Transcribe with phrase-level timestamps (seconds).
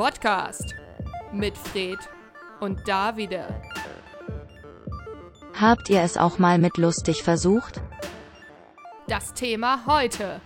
[0.00, 0.74] Podcast
[1.30, 1.98] mit Fred
[2.60, 3.60] und Davide.
[5.52, 7.82] Habt ihr es auch mal mit lustig versucht?
[9.08, 10.40] Das Thema heute.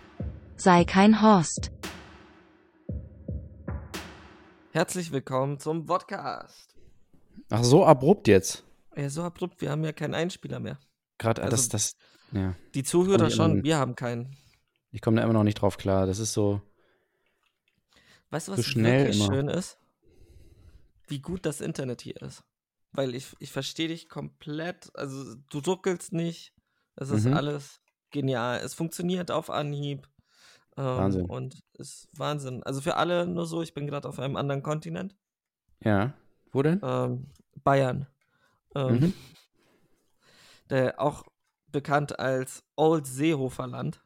[0.57, 1.71] Sei kein Horst.
[4.73, 6.75] Herzlich willkommen zum Podcast.
[7.49, 8.65] Ach, so abrupt jetzt.
[8.97, 10.81] Ja, so abrupt, wir haben ja keinen Einspieler mehr.
[11.19, 11.97] Gerade, Also- das, das,
[12.33, 12.57] ja.
[12.75, 13.65] Die Zuhörer schon, mit.
[13.65, 14.37] wir haben keinen.
[14.91, 16.07] Ich komme da immer noch nicht drauf klar.
[16.07, 16.61] Das ist so,
[18.35, 19.33] Weißt du, was So schnell wirklich immer.
[19.33, 19.79] schön ist?
[21.07, 22.43] Wie gut das Internet hier ist.
[22.91, 26.53] Weil ich, ich verstehe dich komplett, also du ruckelst nicht.
[26.97, 27.35] Es ist Mhm.
[27.35, 28.59] alles genial.
[28.59, 30.09] Es funktioniert auf Anhieb.
[30.77, 31.27] Ähm, Wahnsinn.
[31.27, 32.65] Und ist Wahnsinn.
[32.65, 35.15] Also für alle nur so, ich bin gerade auf einem anderen Kontinent.
[35.85, 36.13] ja.
[36.51, 36.81] Wo denn?
[36.83, 37.29] Ähm,
[37.63, 38.09] Bayern.
[38.75, 39.13] Ähm, Mhm.
[40.71, 41.23] der auch
[41.71, 44.01] bekannt als Old Seehoferland.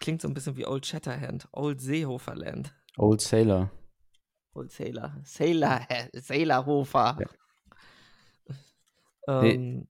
[0.00, 1.48] Klingt so ein bisschen wie Old Shatterhand.
[1.52, 2.74] Old Seehoferland.
[2.96, 3.70] Old Sailor.
[4.54, 5.16] Old Sailor.
[5.24, 5.80] Sailor.
[6.14, 7.16] Sailorhofer.
[7.18, 7.26] Nee.
[9.28, 9.88] Ähm,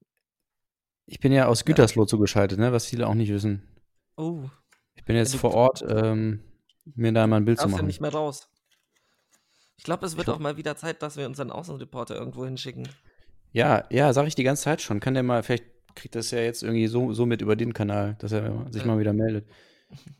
[1.07, 2.73] Ich bin ja aus Gütersloh zugeschaltet, ne?
[2.73, 3.67] was viele auch nicht wissen.
[4.17, 4.45] oh,
[4.95, 6.43] Ich bin jetzt vor Ort, ähm,
[6.85, 7.87] mir da mal ein Bild zu darfst ja machen.
[7.87, 8.49] nicht mehr raus.
[9.77, 12.89] Ich glaube, es wird auch mal wieder Zeit, dass wir unseren Außenreporter irgendwo hinschicken.
[13.53, 15.01] Ja, ja, sag ich die ganze Zeit schon.
[15.01, 15.65] Kann der mal, vielleicht
[15.97, 18.89] kriegt das ja jetzt irgendwie so, so mit über den Kanal, dass er sich Ja.
[18.89, 19.49] mal wieder meldet.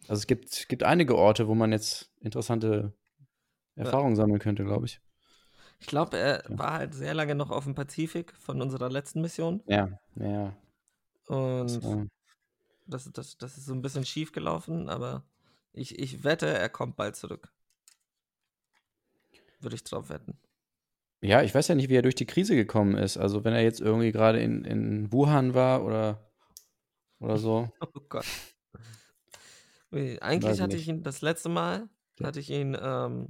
[0.09, 2.93] Also es gibt, gibt einige Orte, wo man jetzt interessante
[3.77, 5.01] Erfahrungen sammeln könnte, glaube ich.
[5.81, 6.59] Ich glaube, er Ja.
[6.59, 9.63] war halt sehr lange noch auf dem Pazifik von unserer letzten Mission.
[9.67, 10.55] Ja, ja.
[11.27, 12.07] Und Das war,
[12.87, 15.25] Das, das, das ist so ein bisschen schief gelaufen, aber
[15.73, 17.53] ich, ich wette, er kommt bald zurück.
[19.61, 20.37] Würde ich drauf wetten.
[21.21, 23.17] Ja, ich weiß ja nicht, wie er durch die Krise gekommen ist.
[23.17, 26.31] Also wenn er jetzt irgendwie gerade in, in Wuhan war oder,
[27.21, 27.71] oder so.
[27.95, 28.27] Oh Gott.
[29.93, 31.89] Ui, Eigentlich hatte ich ihn das letzte Mal,
[32.23, 33.29] hatte ich ihn ähm,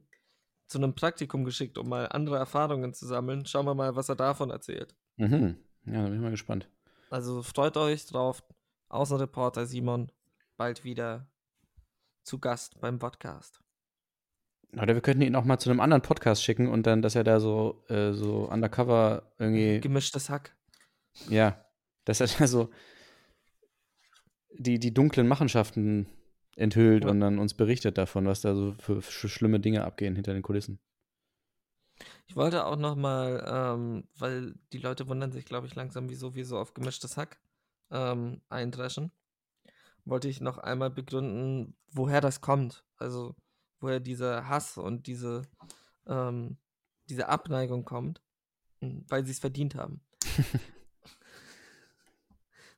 [0.68, 3.46] zu einem Praktikum geschickt, um mal andere Erfahrungen zu sammeln.
[3.46, 4.94] Schauen wir mal, was er davon erzählt.
[5.16, 5.56] Mhm.
[5.86, 6.68] Ja, da bin ich mal gespannt.
[7.10, 8.42] Also freut euch drauf.
[8.88, 10.12] Außenreporter Simon
[10.56, 11.26] bald wieder
[12.22, 13.60] zu Gast beim Podcast.
[14.74, 17.24] Oder wir könnten ihn auch mal zu einem anderen Podcast schicken und dann, dass er
[17.24, 20.56] da so, äh, so undercover irgendwie, Gemischtes Hack.
[21.28, 21.62] ja,
[22.04, 22.70] dass er da so
[24.52, 26.06] die, die dunklen Machenschaften
[26.56, 27.10] enthüllt Ja.
[27.10, 30.42] und dann uns berichtet davon, was da so für, für schlimme Dinge abgehen hinter den
[30.42, 30.78] Kulissen.
[32.26, 36.34] Ich wollte auch noch mal, ähm, weil die Leute wundern sich, glaube ich, langsam, wieso
[36.34, 37.40] wir so auf gemischtes Hack
[37.90, 39.12] ähm, eindreschen,
[40.04, 42.84] wollte ich noch einmal begründen, woher das kommt.
[42.96, 43.36] Also,
[43.80, 45.42] woher dieser Hass und diese,
[46.06, 46.56] ähm,
[47.08, 48.22] diese Abneigung kommt,
[48.80, 50.00] m, weil sie es verdient haben.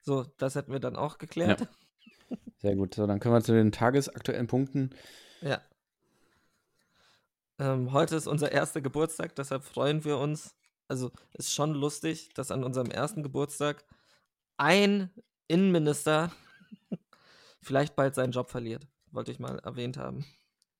[0.03, 1.69] so, das hätten wir dann auch geklärt.
[2.65, 2.95] Sehr gut.
[2.95, 4.89] So, dann können wir zu den tagesaktuellen Punkten.
[5.43, 5.61] Ja.
[7.59, 10.57] Ähm, heute ist unser erster Geburtstag, deshalb freuen wir uns.
[10.89, 13.85] Also ist schon lustig, dass an unserem ersten Geburtstag
[14.57, 15.11] ein
[15.47, 16.33] Innenminister
[17.61, 18.87] vielleicht bald seinen Job verliert.
[19.11, 20.25] Wollte ich mal erwähnt haben.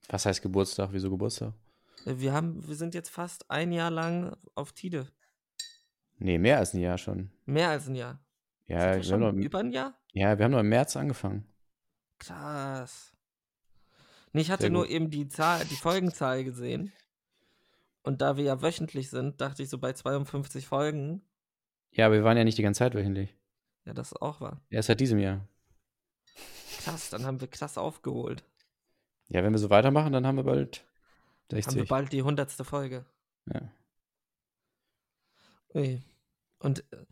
[0.09, 0.89] Was heißt Geburtstag?
[0.93, 1.53] Wieso Geburtstag?
[2.07, 5.09] Äh, Wir haben, wir sind jetzt fast ein Jahr lang auf Tide.
[6.17, 7.31] Nee, mehr als ein Jahr schon.
[7.45, 8.25] Mehr als ein Jahr.
[8.69, 9.93] Ja, wir schon über ein Jahr?
[10.15, 11.47] ja, wir haben doch im März angefangen.
[12.27, 13.13] Krass.
[14.33, 16.93] Nee, ich hatte nur eben die Zahl, die Folgenzahl gesehen.
[18.03, 21.23] Und da wir ja wöchentlich sind, dachte ich so bei 52 Folgen,
[21.93, 23.35] Ja, aber wir waren ja nicht die ganze Zeit wöchentlich.
[23.85, 24.61] ja, das auch war.
[24.71, 25.47] Erst seit diesem Jahr.
[26.81, 28.45] Krass, dann haben wir krass aufgeholt.
[29.29, 30.85] Ja, wenn wir so weitermachen, dann haben wir bald
[31.51, 31.89] Haben wir 60.
[31.89, 33.07] bald die hundertste Folge.
[33.47, 33.71] Ja.
[35.75, 36.03] Ui.
[36.59, 37.05] Und äh,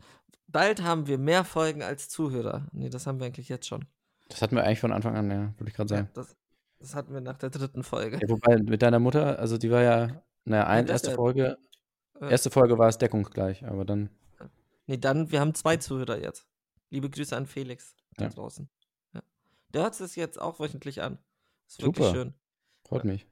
[0.47, 2.67] bald haben wir mehr Folgen als Zuhörer.
[2.71, 3.87] Nee, das haben wir eigentlich jetzt schon.
[4.33, 6.09] Das hatten wir eigentlich von Anfang an, ja, würde ich gerade Ja, sagen.
[6.15, 6.35] das,
[6.79, 8.17] das hatten wir nach der dritten Folge.
[8.19, 11.15] Ja, wobei mit deiner Mutter, also die war ja, naja, ein, erste ja.
[11.15, 11.57] Folge,
[12.19, 12.29] Ja.
[12.29, 14.09] erste Folge war es deckungsgleich, aber dann,
[14.87, 16.45] Nee, dann, wir haben zwei Zuhörer jetzt.
[16.89, 18.29] Liebe Grüße an Felix da Ja.
[18.31, 18.67] draußen.
[19.13, 19.21] Ja.
[19.69, 21.19] Der hört es jetzt auch wöchentlich an.
[21.67, 22.17] Ist wirklich Super.
[22.17, 22.33] schön.
[22.85, 23.11] freut Ja.
[23.11, 23.27] mich.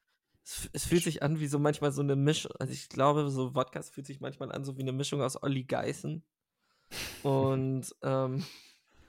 [0.45, 2.51] Es, es fühlt sich an wie so manchmal so eine Mischung.
[2.59, 5.63] Also ich glaube, so Podcast fühlt sich manchmal an so wie eine Mischung aus Olli
[5.63, 6.23] Geißen
[7.23, 8.45] und, ähm,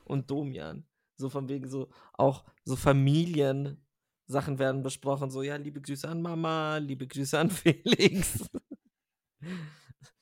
[0.07, 0.85] und Domian.
[1.23, 5.31] So von wegen so auch so Familiensachen werden besprochen.
[5.31, 8.51] So, ja, liebe Grüße an Mama, liebe Grüße an Felix.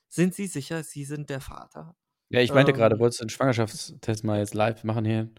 [0.08, 1.96] sind Sie sicher, Sie sind der Vater?
[2.30, 2.76] Ja, ich meinte Ähm.
[2.76, 5.30] gerade, wolltest du den Schwangerschaftstest mal jetzt live machen hier?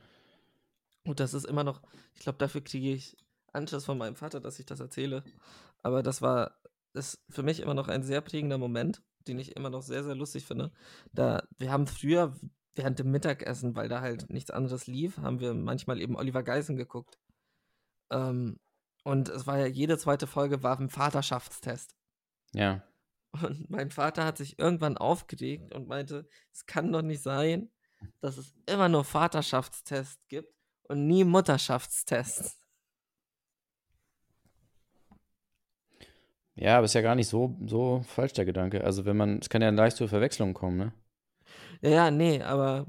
[1.06, 1.82] Und das ist immer noch,
[2.14, 3.18] ich glaube, dafür kriege ich
[3.54, 5.24] Anschluss von meinem Vater, dass ich das erzähle.
[5.84, 6.60] Aber das war,
[6.94, 10.16] ist für mich immer noch ein sehr prägender Moment, den ich immer noch sehr, sehr
[10.16, 10.72] lustig finde.
[11.14, 12.36] Da, wir haben früher
[12.76, 16.78] während dem Mittagessen, weil da halt nichts anderes lief, haben wir manchmal eben Oliver Geisen
[16.78, 17.20] geguckt.
[18.12, 18.60] Ähm,
[19.04, 21.96] Und es war ja, jede zweite Folge war ein Vaterschaftstest.
[22.54, 22.84] Ja.
[23.32, 27.72] Und mein Vater hat sich irgendwann aufgeregt und meinte, es kann doch nicht sein,
[28.20, 30.54] dass es immer nur Vaterschaftstests gibt
[30.90, 32.60] und nie Mutterschaftstests.
[36.56, 38.84] Ja, aber ist ja gar nicht so, so falsch, der Gedanke.
[38.84, 40.94] Also wenn man, es kann ja leicht zur Verwechslung kommen, ne?
[41.82, 42.86] Ja, ja, nee, aber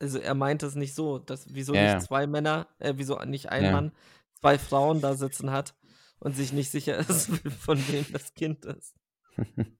[0.00, 1.94] also er meinte es nicht so, dass wieso Ja, ja.
[1.96, 3.72] nicht zwei Männer, äh, wieso nicht ein Ja.
[3.72, 3.92] Mann
[4.40, 5.74] zwei Frauen da sitzen hat
[6.20, 7.26] und sich nicht sicher ist,
[7.58, 8.94] von wem das Kind ist.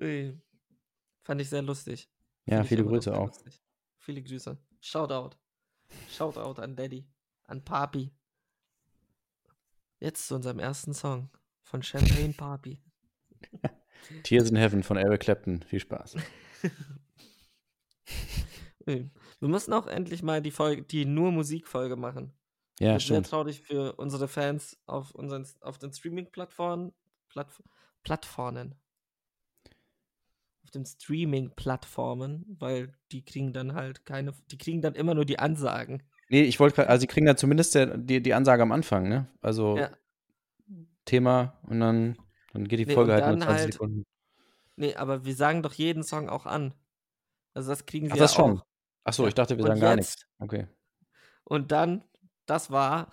[0.00, 0.40] Ui.
[1.22, 2.10] Fand ich sehr lustig.
[2.46, 3.26] Ja, Finde ich viele immer noch Grüße sehr auch.
[3.28, 3.62] lustig.
[3.98, 4.58] Viele Grüße.
[4.80, 5.36] Shoutout.
[6.10, 7.06] Shoutout an Daddy.
[7.44, 8.10] An Papi.
[10.00, 11.30] Jetzt zu unserem ersten Song
[11.62, 12.82] von Champagne Papi.
[14.22, 15.62] Tears in Heaven von Eric Clapton.
[15.62, 16.16] Viel Spaß.
[18.86, 19.10] Wir
[19.40, 22.32] müssen auch endlich mal die Folge, die nur Musikfolge machen.
[22.80, 23.28] Ja, sehr stimmt.
[23.28, 26.92] traurig für unsere Fans auf unseren auf den Streaming-Plattformen.
[27.28, 27.62] Plattf
[28.02, 28.74] Plattformen.
[30.64, 35.38] Auf den Streaming-Plattformen, weil die kriegen dann halt keine, die kriegen dann immer nur die
[35.38, 36.02] Ansagen.
[36.28, 39.08] Nee, ich wollte gerade, also sie kriegen da zumindest der, die, die Ansage am Anfang,
[39.08, 39.28] ne?
[39.40, 39.90] Also Ja.
[41.04, 42.18] Thema und dann,
[42.54, 44.06] dann geht die Nee, Folge halt nur dann 20 halt- Sekunden.
[44.76, 46.74] Nee, aber wir sagen doch jeden Song auch an.
[47.52, 48.58] Also das kriegen sie Ach, ja das schon.
[48.58, 48.66] auch.
[49.04, 49.28] Achso, Ja.
[49.28, 49.98] ich dachte, wir Und sagen gar jetzt?
[49.98, 50.26] nichts.
[50.38, 50.66] Okay.
[51.44, 52.02] Und dann,
[52.46, 53.12] das war.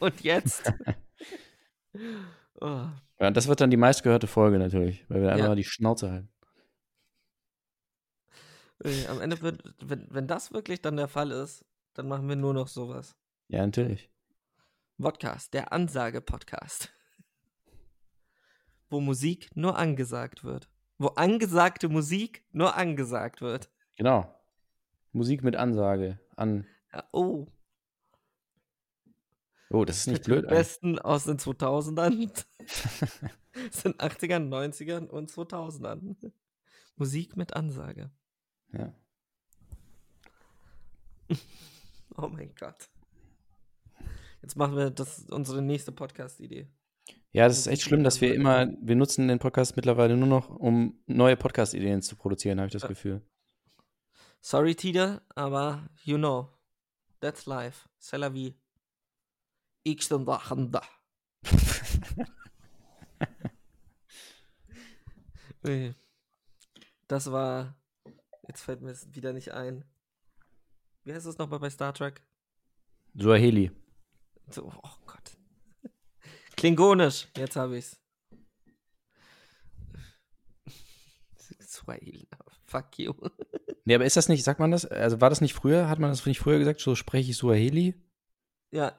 [0.00, 0.70] Und jetzt.
[2.60, 2.86] oh,
[3.20, 5.34] Ja, das wird dann die meistgehörte Folge natürlich, weil wir Ja.
[5.34, 6.30] einfach die Schnauze halten.
[8.80, 11.64] ey, am Ende wird, wenn, wenn das wirklich dann der Fall ist,
[11.94, 13.16] dann machen wir nur noch sowas.
[13.48, 14.10] Ja, natürlich.
[15.00, 16.92] Podcast, der Ansage-Podcast.
[18.90, 20.68] Wo Musik nur angesagt wird.
[20.98, 23.70] Wo angesagte Musik nur angesagt wird.
[23.96, 24.32] Genau.
[25.12, 26.66] Musik mit Ansage an.
[26.92, 27.46] Ja, oh,
[29.70, 30.44] Oh, das ist nicht die blöd.
[30.46, 30.58] eigentlich.
[30.58, 32.30] besten aus den 2000ern
[33.70, 36.16] sind 80ern, 90ern und 2000ern.
[36.96, 38.10] Musik mit Ansage.
[38.72, 38.92] Ja.
[42.16, 42.88] Oh mein Gott.
[44.42, 46.66] Jetzt machen wir das unsere nächste Podcast-Idee.
[47.32, 50.48] Ja, das ist echt schlimm, dass wir immer, wir nutzen den Podcast mittlerweile nur noch,
[50.50, 52.88] um neue Podcast-Ideen zu produzieren, habe ich das Ja.
[52.88, 53.22] Gefühl.
[54.40, 56.48] Sorry, Tida, aber you know,
[57.20, 57.88] that's life.
[58.00, 58.54] C'est la vie.
[59.82, 60.82] Ich bin da.
[67.08, 67.74] Das war.
[68.46, 69.84] Jetzt fällt mir es wieder nicht ein.
[71.04, 72.22] Wie heißt es nochmal bei Star Trek?
[73.14, 73.70] Suaheli.
[74.50, 75.37] So, oh Gott.
[76.58, 77.28] Klingonisch.
[77.36, 77.96] Jetzt habe ich's.
[81.66, 82.28] Swahili.
[82.66, 83.12] Fuck you.
[83.84, 84.84] Nee, aber ist das nicht, sagt man das?
[84.84, 85.88] Also war das nicht früher?
[85.88, 86.78] Hat man das nicht früher gesagt?
[86.80, 87.94] So spreche ich Suaheli?
[88.70, 88.92] Ja,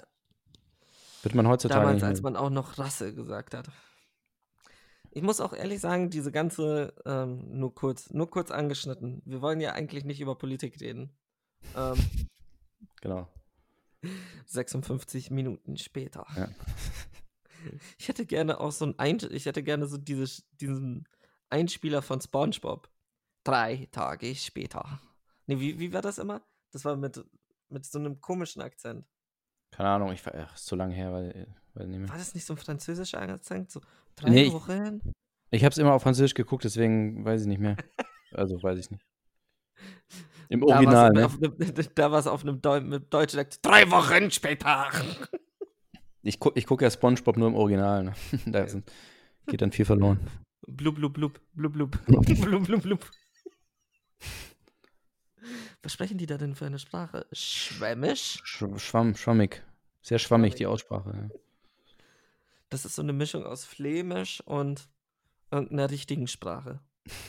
[1.22, 2.10] Wird man heutzutage damals, nicht mehr.
[2.10, 3.70] als man auch noch Rasse gesagt hat.
[5.12, 9.22] Ich muss auch ehrlich sagen, diese ganze, ähm, nur kurz, nur kurz angeschnitten.
[9.26, 11.16] Wir wollen ja eigentlich nicht über Politik reden.
[11.78, 11.96] Ähm,
[13.02, 13.28] Genau.
[14.48, 16.26] 56 Minuten später.
[16.36, 16.50] Ja.
[17.98, 21.08] Ich hätte gerne auch so ein Ein ich hätte gerne so diese, diesen
[21.50, 22.90] Einspieler von SpongeBob.
[23.44, 25.00] Drei Tage später.
[25.48, 26.42] Nee, wie, wie war das immer?
[26.72, 27.24] Das war mit,
[27.70, 29.06] mit so einem komischen Akzent.
[29.72, 32.10] Keine Ahnung, ich war, ach, so lange her, weil, weil nicht mehr.
[32.10, 33.72] War das nicht so ein französischer Akzent?
[33.72, 33.82] So
[34.16, 35.02] drei Nee, ich- Wochen?
[35.52, 37.76] Ich habe es immer auf Französisch geguckt, deswegen weiß ich nicht mehr.
[38.32, 39.04] Also weiß ich nicht.
[40.50, 41.22] Im Original, da ne?
[41.24, 43.66] war's auf einem- Da war es auf einem Deu mit deutschen Akzent.
[43.66, 44.90] Drei Wochen später.
[46.22, 48.04] Ich, gu ich gucke ja Spongebob nur im Original.
[48.04, 48.14] Ne?
[48.46, 48.92] da sind,
[49.48, 50.20] geht dann viel verloren.
[50.68, 53.12] Blub, blub, blub, blub, blub, blub, blub, blub.
[55.82, 57.26] Was sprechen die da denn für eine Sprache?
[57.32, 58.42] Schwämisch?
[58.44, 59.64] Sch schwamm, schwammig.
[60.02, 60.56] Sehr schwammig, Schwammig.
[60.56, 61.12] die Aussprache.
[61.14, 61.40] Ja.
[62.70, 64.90] Das ist so eine Mischung aus Flämisch und
[65.52, 66.82] irgendeiner richtigen Sprache.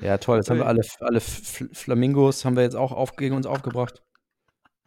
[0.00, 0.38] Ja, toll.
[0.38, 4.02] Jetzt haben wir alle, alle Flamingos haben wir jetzt auch auf, gegen uns aufgebracht.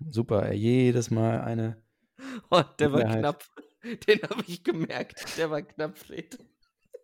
[0.09, 1.81] Super, jedes Mal eine.
[2.49, 3.19] Oh, der war Mehrheit.
[3.19, 3.43] knapp.
[4.07, 5.37] Den habe ich gemerkt.
[5.37, 6.39] Der war knapp, Fred.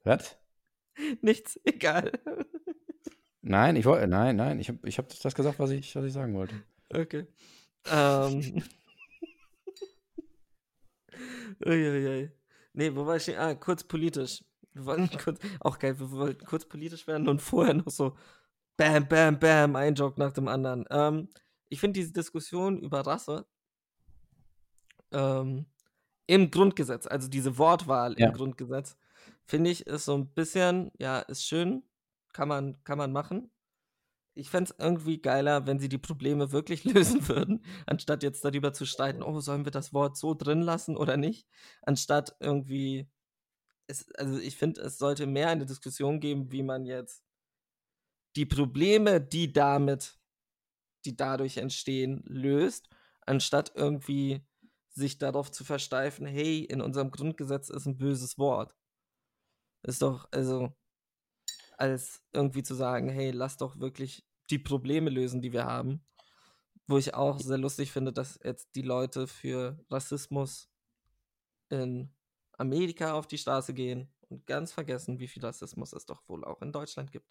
[0.03, 0.35] Was?
[1.21, 2.11] Nichts, egal.
[3.41, 6.13] Nein, ich wollte, nein, nein, ich habe ich hab das gesagt, was ich, was ich
[6.13, 6.55] sagen wollte.
[6.91, 7.27] Okay.
[7.91, 8.63] Ähm.
[11.65, 12.31] Uiuiui.
[12.73, 13.25] Nee, wo war ich?
[13.25, 13.37] denn?
[13.37, 14.43] Ah, kurz politisch.
[14.73, 18.17] Wir wollten kurz, auch geil, wir wollten kurz politisch werden und vorher noch so
[18.77, 20.85] bam, bam, bam, ein Joke nach dem anderen.
[20.89, 21.29] Ähm,
[21.73, 23.47] ich finde diese Diskussion über Rasse
[25.11, 25.65] ähm,
[26.27, 28.27] im Grundgesetz, also diese Wortwahl Ja.
[28.27, 28.97] im Grundgesetz,
[29.45, 31.83] finde ich, ist so ein bisschen, ja, ist schön,
[32.33, 33.51] kann man, kann man machen.
[34.35, 38.73] Ich fände es irgendwie geiler, wenn sie die Probleme wirklich lösen würden, anstatt jetzt darüber
[38.73, 41.47] zu streiten, oh, sollen wir das Wort so drin lassen oder nicht,
[41.83, 43.09] anstatt irgendwie,
[43.87, 47.23] es, also ich finde, es sollte mehr eine Diskussion geben, wie man jetzt
[48.35, 50.19] die Probleme, die damit,
[51.05, 52.89] die dadurch entstehen, löst,
[53.25, 54.45] anstatt irgendwie
[54.89, 58.75] sich darauf zu versteifen, hey, in unserem Grundgesetz ist ein böses Wort.
[59.83, 60.73] Ist doch, also,
[61.77, 66.05] als irgendwie zu sagen, hey, lass doch wirklich die Probleme lösen, die wir haben.
[66.87, 70.69] Wo ich auch sehr lustig finde, dass jetzt die Leute für Rassismus
[71.69, 72.13] in
[72.57, 76.61] Amerika auf die Straße gehen und ganz vergessen, wie viel Rassismus es doch wohl auch
[76.61, 77.29] in Deutschland gibt.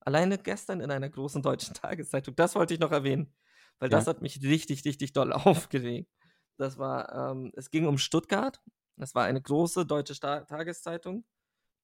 [0.00, 3.32] Alleine gestern in einer großen deutschen Tageszeitung, das wollte ich noch erwähnen,
[3.78, 3.98] weil Ja.
[3.98, 6.10] das hat mich richtig, richtig doll aufgeregt.
[6.56, 8.60] Das war, ähm, es ging um Stuttgart.
[8.96, 11.24] Das war eine große deutsche Sta Tageszeitung,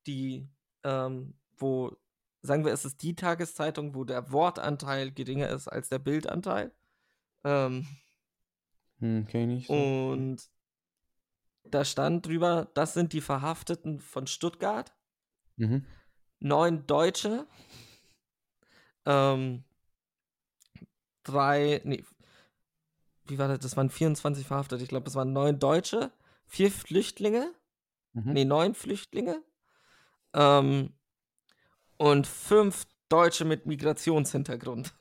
[0.07, 0.49] die,
[0.85, 1.97] ähm, wo,
[2.43, 6.73] sagen wir, es ist die Tageszeitung, wo der Wortanteil geringer ist als der Bildanteil.
[7.45, 7.87] Ähm,
[9.01, 9.67] Hm, kenn ich.
[9.67, 9.75] So.
[9.75, 10.51] und
[11.65, 14.95] da stand drüber, das sind die Verhafteten von Stuttgart,
[15.57, 15.85] Mhm.
[16.39, 17.47] neun Deutsche,
[19.07, 19.65] ähm,
[21.25, 22.05] drei, nee,
[23.27, 23.61] wie war das?
[23.61, 24.83] Das waren 24 Verhaftete.
[24.83, 26.13] Ich glaube, das waren neun Deutsche,
[26.47, 27.53] vier Flüchtlinge,
[28.13, 28.33] Mhm.
[28.33, 29.43] nee, neun Flüchtlinge,
[30.35, 30.93] ähm,
[31.99, 34.95] und fünf Deutsche mit Migrationshintergrund.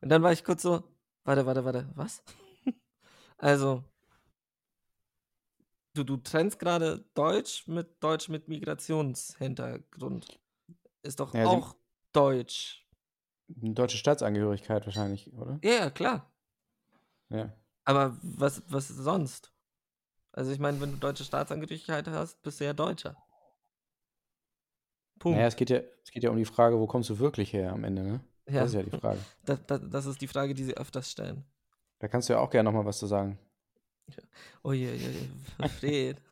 [0.00, 0.82] Und dann war ich kurz so,
[1.24, 2.22] warte, warte, warte, was?
[3.38, 3.84] Also,
[5.94, 10.38] du, du trennst gerade Deutsch mit Deutsch mit Migrationshintergrund.
[11.06, 11.76] Ist doch Ja, auch
[12.12, 12.86] Deutsch.
[13.62, 15.58] Eine deutsche Staatsangehörigkeit wahrscheinlich, oder?
[15.62, 16.32] Ja, ja, klar.
[17.28, 17.52] Ja.
[17.84, 19.52] Aber was, was sonst?
[20.32, 23.16] Also ich meine, wenn du deutsche Staatsangehörigkeit hast, bist du ja Deutscher.
[25.18, 25.36] Punkt.
[25.36, 27.72] Naja, es geht ja, es geht ja um die Frage, wo kommst du wirklich her
[27.72, 28.20] am Ende, ne?
[28.48, 28.60] Ja.
[28.60, 29.18] Das ist ja die Frage.
[29.44, 31.44] Das, das, das ist die Frage, die sie öfters stellen.
[32.00, 33.38] Da kannst du ja auch gerne nochmal was zu sagen.
[34.62, 36.22] Oh je, je, je, Fred.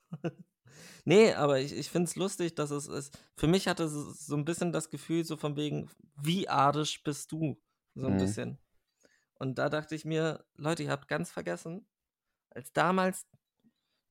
[1.04, 3.18] Nee, aber ich, ich finde es lustig, dass es ist.
[3.36, 7.32] Für mich hatte es so ein bisschen das Gefühl, so von wegen, wie arisch bist
[7.32, 7.60] du?
[7.94, 8.18] So ein Mhm.
[8.18, 8.58] bisschen.
[9.34, 11.86] Und da dachte ich mir, Leute, ihr habt ganz vergessen,
[12.50, 13.26] als damals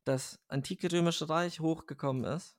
[0.06, 2.58] das antike römische Reich hochgekommen ist,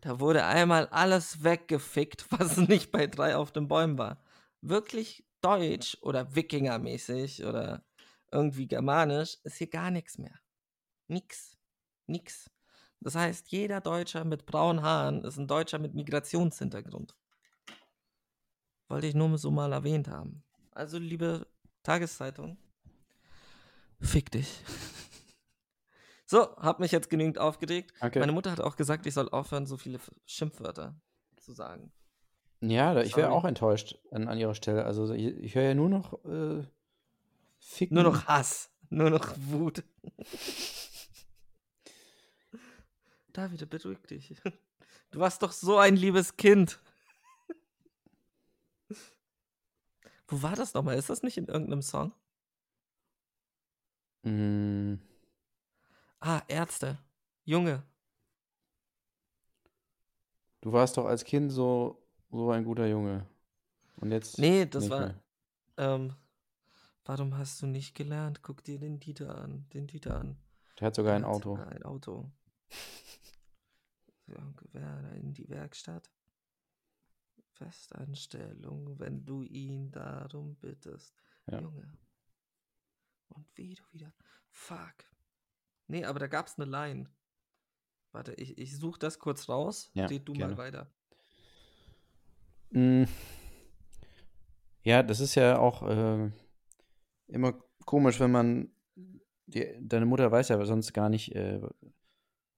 [0.00, 4.22] da wurde einmal alles weggefickt, was nicht bei drei auf den Bäumen war.
[4.60, 7.84] Wirklich deutsch oder Wikingermäßig oder
[8.30, 10.38] irgendwie germanisch ist hier gar nichts mehr.
[11.08, 11.53] Nix.
[12.06, 12.50] Nix.
[13.00, 17.14] Das heißt, jeder Deutscher mit braunen Haaren ist ein Deutscher mit Migrationshintergrund.
[18.88, 20.42] Wollte ich nur so mal erwähnt haben.
[20.72, 21.46] Also, liebe
[21.82, 22.58] Tageszeitung,
[24.00, 24.62] fick dich.
[26.26, 27.92] So, hab mich jetzt genügend aufgeregt.
[28.00, 28.18] Danke.
[28.18, 30.98] Meine Mutter hat auch gesagt, ich soll aufhören, so viele Schimpfwörter
[31.36, 31.92] zu sagen.
[32.60, 34.84] Ja, ich wäre auch enttäuscht an, an ihrer Stelle.
[34.84, 36.64] Also ich, ich höre ja nur noch äh,
[37.58, 37.94] Ficken.
[37.94, 39.84] Nur noch Hass, nur noch Wut.
[43.34, 44.34] David, beruhig dich.
[45.10, 46.80] Du warst doch so ein liebes Kind.
[50.26, 50.96] Wo war das nochmal?
[50.96, 52.12] Ist das nicht in irgendeinem Song?
[54.24, 54.94] Mm,
[56.20, 56.98] Ah, Ärzte.
[57.44, 57.84] Junge.
[60.62, 63.26] du warst doch als Kind so, so ein guter Junge.
[64.00, 65.14] Und jetzt Nee, das war.
[65.76, 66.14] Ähm,
[67.04, 68.42] warum hast du nicht gelernt?
[68.42, 69.66] Guck dir den Dieter an.
[69.74, 70.36] Den Dieter an.
[70.80, 71.54] Der hat sogar ein hat Auto.
[71.56, 72.32] Ein Auto.
[74.26, 76.10] In die Werkstatt?
[77.54, 81.14] Festanstellung, wenn du ihn darum bittest.
[81.46, 81.60] Ja.
[81.60, 81.96] Junge.
[83.28, 84.12] Und wie du wieder.
[84.50, 85.04] Fuck.
[85.86, 87.10] Nee, aber da gab's eine Line.
[88.12, 89.90] Warte, ich, ich suche das kurz raus.
[89.94, 90.54] Ja, Red du gerne.
[90.54, 90.92] mal weiter.
[92.70, 93.04] Mm.
[94.82, 96.30] Ja, das ist ja auch äh,
[97.26, 97.52] immer
[97.84, 98.70] komisch, wenn man.
[99.46, 101.60] Die, deine Mutter weiß ja sonst gar nicht, äh,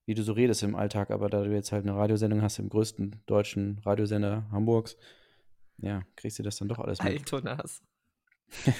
[0.06, 2.68] wie du so redest im Alltag, aber da du jetzt halt eine Radiosendung hast im
[2.68, 4.96] größten deutschen Radiosender Hamburgs,
[5.78, 7.12] ja, kriegst du das dann doch alles mit.
[7.12, 7.82] Altonas.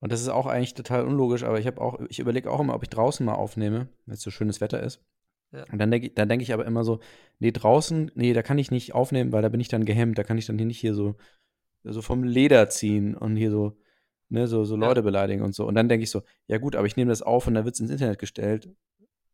[0.00, 2.74] Und das ist auch eigentlich total unlogisch, aber ich habe auch, ich überlege auch immer,
[2.74, 5.02] ob ich draußen mal aufnehme, wenn es so schönes Wetter ist.
[5.52, 5.64] Ja.
[5.72, 7.00] Und dann denke dann denk ich aber immer so,
[7.38, 10.24] nee, draußen, nee, da kann ich nicht aufnehmen, weil da bin ich dann gehemmt, da
[10.24, 11.16] kann ich dann hier nicht hier so,
[11.84, 13.76] so vom Leder ziehen und hier so,
[14.28, 14.86] ne, so, so Ja.
[14.86, 15.66] Leute beleidigen und so.
[15.66, 17.74] Und dann denke ich so, ja gut, aber ich nehme das auf und dann wird
[17.74, 18.68] es ins Internet gestellt.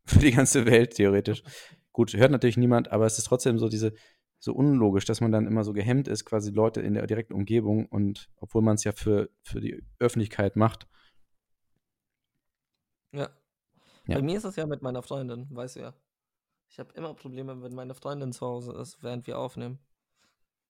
[0.05, 1.43] Für die ganze Welt, theoretisch.
[1.91, 3.93] Gut, hört natürlich niemand, aber es ist trotzdem so diese,
[4.39, 7.87] so unlogisch, dass man dann immer so gehemmt ist, quasi Leute in der direkten Umgebung
[7.87, 10.87] und obwohl man es ja für, für die Öffentlichkeit macht.
[13.11, 13.29] Ja.
[14.07, 14.17] Ja.
[14.17, 15.93] Bei mir ist es ja mit meiner Freundin, weißt du ja.
[16.69, 19.79] Ich habe immer Probleme, wenn meine Freundin zu Hause ist, während wir aufnehmen.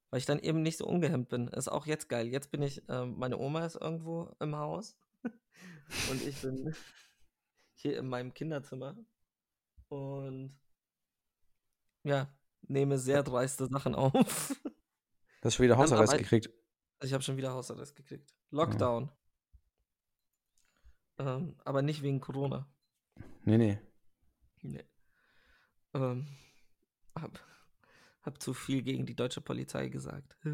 [0.10, 1.48] Weil ich dann eben nicht so ungehemmt bin.
[1.48, 2.28] Ist auch jetzt geil.
[2.28, 4.96] Jetzt bin ich, ähm, meine Oma ist irgendwo im Haus.
[5.24, 6.76] und ich bin
[7.74, 8.96] hier in meinem Kinderzimmer.
[9.90, 10.58] Und
[12.04, 12.28] ja,
[12.62, 14.14] nehme sehr dreiste Sachen auf.
[14.64, 16.50] Du hast schon wieder Hausarrest arbeit- gekriegt.
[17.02, 18.34] Ich habe schon wieder Hausarrest gekriegt.
[18.52, 19.12] Lockdown.
[21.18, 22.68] Ähm, aber nicht wegen Corona.
[23.44, 23.80] Nee, nee.
[24.62, 24.84] Nee.
[25.94, 26.28] Ähm,
[27.16, 27.40] hab,
[28.24, 30.36] hab zu viel gegen die deutsche Polizei gesagt.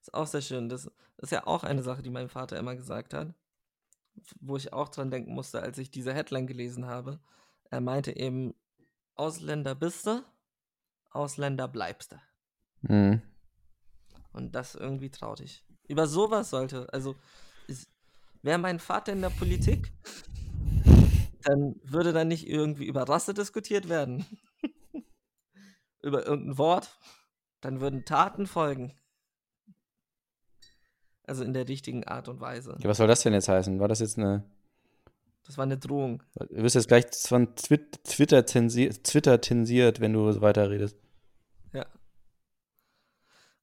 [0.00, 0.68] Ist auch sehr schön.
[0.68, 3.34] Das ist ja auch eine Sache, die mein Vater immer gesagt hat.
[4.40, 7.20] Wo ich auch dran denken musste, als ich diese Headline gelesen habe.
[7.70, 8.54] Er meinte eben,
[9.14, 10.24] Ausländer bist du,
[11.10, 12.16] Ausländer bleibst du.
[12.82, 13.22] Mhm.
[14.32, 15.64] Und das irgendwie traut ich.
[15.88, 17.16] Über sowas sollte, also
[18.42, 19.92] wäre mein Vater in der Politik,
[21.42, 24.24] dann würde da nicht irgendwie über Rasse diskutiert werden.
[26.02, 26.98] über irgendein Wort.
[27.60, 28.97] Dann würden Taten folgen.
[31.28, 32.76] Also in der richtigen Art und Weise.
[32.80, 33.78] Ja, was soll das denn jetzt heißen?
[33.78, 34.44] War das jetzt eine.
[35.44, 36.22] Das war eine Drohung.
[36.34, 40.96] Du wirst jetzt gleich von Twit Twitter, zensiert, Twitter zensiert, wenn du so weiterredest.
[41.72, 41.86] Ja.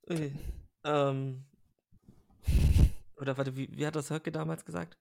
[0.08, 0.34] Okay.
[0.84, 1.46] Ähm.
[3.18, 4.98] Oder warte, wie, wie hat das Höcke damals gesagt?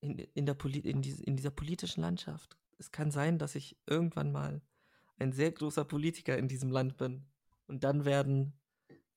[0.00, 2.56] In, in, der Poli in, dies- in dieser politischen Landschaft.
[2.78, 4.60] Es kann sein, dass ich irgendwann mal
[5.18, 7.26] ein sehr großer Politiker in diesem Land bin.
[7.66, 8.52] Und dann werden,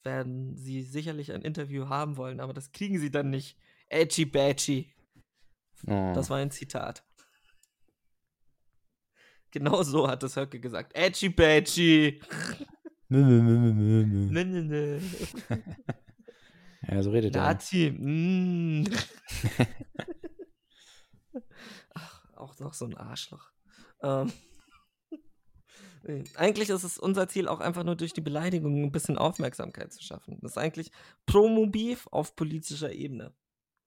[0.04, 3.58] werden sie sicherlich ein Interview haben wollen, aber das kriegen sie dann nicht.
[3.90, 4.94] Edgy Badgy.
[5.88, 6.12] Oh.
[6.14, 7.04] Das war ein Zitat.
[9.52, 10.96] Genau so hat das Höcke gesagt.
[10.96, 12.22] Edgy Badgy.
[13.12, 14.30] Nö, nö, nö, nö, nö, nö.
[14.32, 15.02] Ne, ne, ne.
[16.88, 17.42] Ja, so redet er.
[17.42, 17.92] Nazi.
[17.92, 18.84] Mm.
[21.96, 23.50] Ach, auch noch so ein Arschloch.
[24.04, 24.32] Ähm.
[26.36, 30.04] Eigentlich ist es unser Ziel auch einfach nur durch die Beleidigung ein bisschen Aufmerksamkeit zu
[30.04, 30.38] schaffen.
[30.42, 30.92] Das ist eigentlich
[31.26, 33.34] Promo-Beef auf politischer Ebene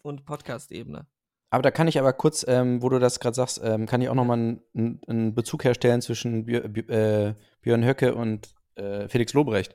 [0.03, 1.07] und Podcast-Ebene.
[1.51, 4.09] Aber da kann ich aber kurz, ähm, wo du das gerade sagst, ähm, kann ich
[4.09, 4.39] auch nochmal
[4.75, 9.75] einen, einen- Bezug herstellen zwischen Björ, Björ- äh, Björn Höcke und äh, Felix Lobrecht.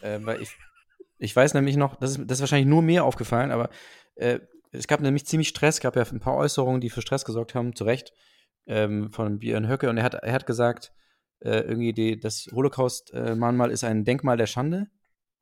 [0.00, 0.56] Äh, weil ich,
[1.18, 3.68] ich weiß nämlich noch, das ist, das ist wahrscheinlich nur mir aufgefallen, aber
[4.14, 4.38] äh,
[4.70, 7.74] es gab nämlich ziemlich Stress, gab ja ein paar Äußerungen, die für Stress gesorgt haben,
[7.74, 8.12] zu Recht,
[8.66, 9.90] ähm, von Björn Höcke.
[9.90, 10.92] Und er hat, er hat gesagt,
[11.44, 14.88] äh, irgendwie die, das Holocaust-Mahnmal ist ein Denkmal der Schande,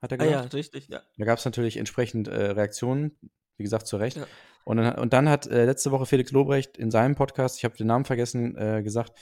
[0.02, 0.52] hat er Ah gesagt.
[0.52, 1.00] ja, richtig, ja.
[1.18, 3.16] Da gab es natürlich entsprechend äh, Reaktionen,
[3.56, 4.16] wie gesagt, zu Recht.
[4.16, 4.26] Ja.
[4.64, 7.76] Und, dann, und dann hat äh, letzte Woche Felix Lobrecht in seinem Podcast, ich habe
[7.76, 9.12] den Namen vergessen, äh, gesagt,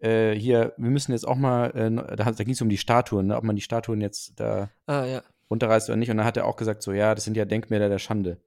[0.00, 3.26] äh, hier, wir müssen jetzt auch mal, äh, da, da ging es um die Statuen,
[3.26, 5.22] ne, ob man die Statuen jetzt da Ah ja.
[5.50, 6.10] runterreißt oder nicht.
[6.10, 8.38] Und dann hat er auch gesagt, so, ja, das sind ja Denkmäler der Schande.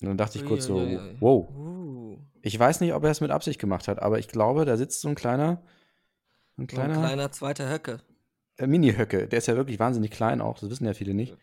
[0.00, 0.76] Und dann dachte ich kurz so,
[1.20, 1.48] wow.
[2.42, 5.00] Ich weiß nicht, ob er es mit Absicht gemacht hat, aber ich glaube, da sitzt
[5.00, 5.62] so ein kleiner, ein
[6.56, 8.00] so ein kleiner, kleiner zweiter Höcke.
[8.56, 9.28] äh, Mini-Höcke.
[9.28, 11.36] Der ist ja wirklich wahnsinnig klein auch, das wissen ja viele nicht.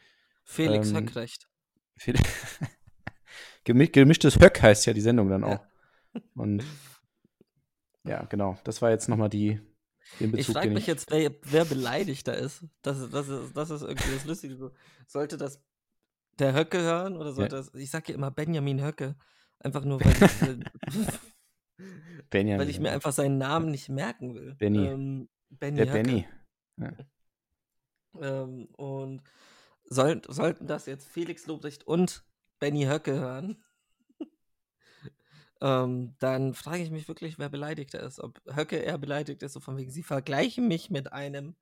[0.43, 1.47] Felix Ähm, Höckrecht.
[3.65, 5.59] Gemi- Gemischtes Höck heißt ja die Sendung dann auch.
[6.35, 6.63] Und
[8.03, 8.57] ja, genau.
[8.63, 9.59] Das war jetzt nochmal die,
[10.19, 10.87] den Ich Bezug, frage den mich ich.
[10.87, 12.63] jetzt, wer, wer beleidigt da ist.
[12.81, 14.55] Das, ist- das, ist, das ist irgendwie das Lustige.
[14.55, 14.71] So,
[15.07, 15.61] sollte das
[16.39, 17.73] der Höcke hören oder sollte das.
[17.75, 19.15] Ich sage ja immer Benjamin Höcke.
[19.59, 21.09] Einfach nur, weil ich,
[22.29, 22.59] Benjamin.
[22.61, 24.55] weil ich mir einfach seinen Namen nicht merken will.
[24.55, 24.85] Benny.
[24.87, 26.03] Ähm, Benny Der Höcke.
[26.03, 26.25] Benny.
[28.21, 29.21] Ähm, und
[29.85, 32.23] soll, sollten das jetzt Felix Lobrecht und
[32.59, 33.63] Benny Höcke hören,
[35.61, 38.19] ähm, dann frage ich mich wirklich, wer beleidigter ist.
[38.19, 41.55] Ob Höcke eher beleidigt ist, so von wegen, sie vergleichen mich mit einem,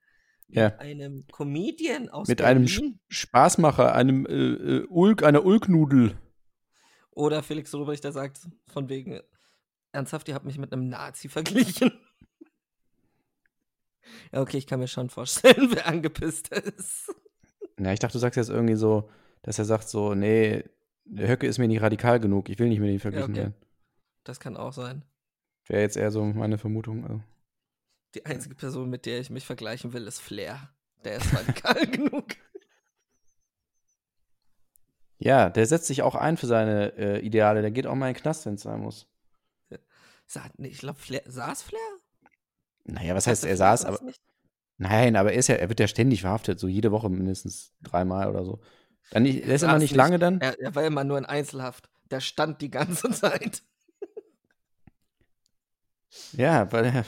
[0.48, 0.66] Ja.
[0.70, 3.00] mit einem Comedian aus Mit einem Sch Berlin.
[3.10, 6.18] Spaßmacher, einem äh, äh, Ulk, einer Ulknudel.
[7.18, 9.20] Oder Felix Lobrecht, der sagt von wegen,
[9.92, 11.92] ernsthaft, ihr habt mich mit einem Nazi verglichen.
[14.32, 17.12] ja, okay, ich kann mir schon vorstellen, wer angepisst ist.
[17.80, 19.10] Ja, ich dachte, du sagst jetzt irgendwie so,
[19.42, 20.64] dass er sagt so, nee,
[21.06, 23.40] der Höcke ist mir nicht radikal genug, ich will nicht mit ihm verglichen okay.
[23.40, 23.56] werden.
[24.24, 25.04] Das kann auch sein.
[25.66, 27.04] Wäre jetzt eher so meine Vermutung.
[27.04, 27.24] Also.
[28.14, 30.70] Die einzige Person, mit der ich mich vergleichen will, ist Flair.
[31.04, 32.28] Der ist radikal genug.
[35.20, 37.62] Ja, der setzt sich auch ein für seine äh, Ideale.
[37.62, 39.08] Der geht auch mal in den Knast, wenn es sein muss.
[40.28, 41.00] Sa nee, ich glaube.
[41.26, 41.80] Saß Flair?
[42.84, 44.04] Naja, was heißt, er saß, aber.
[44.04, 44.22] nicht?
[44.78, 48.30] Nein, aber er ist ja, er wird ja ständig verhaftet, so jede Woche mindestens dreimal
[48.30, 48.60] oder so.
[49.10, 50.40] Dann nicht, der ist immer nicht lange dann.
[50.40, 51.90] Er, er war immer nur in Einzelhaft.
[52.12, 53.64] Der stand die ganze Zeit.
[56.34, 57.06] Ja, weil er.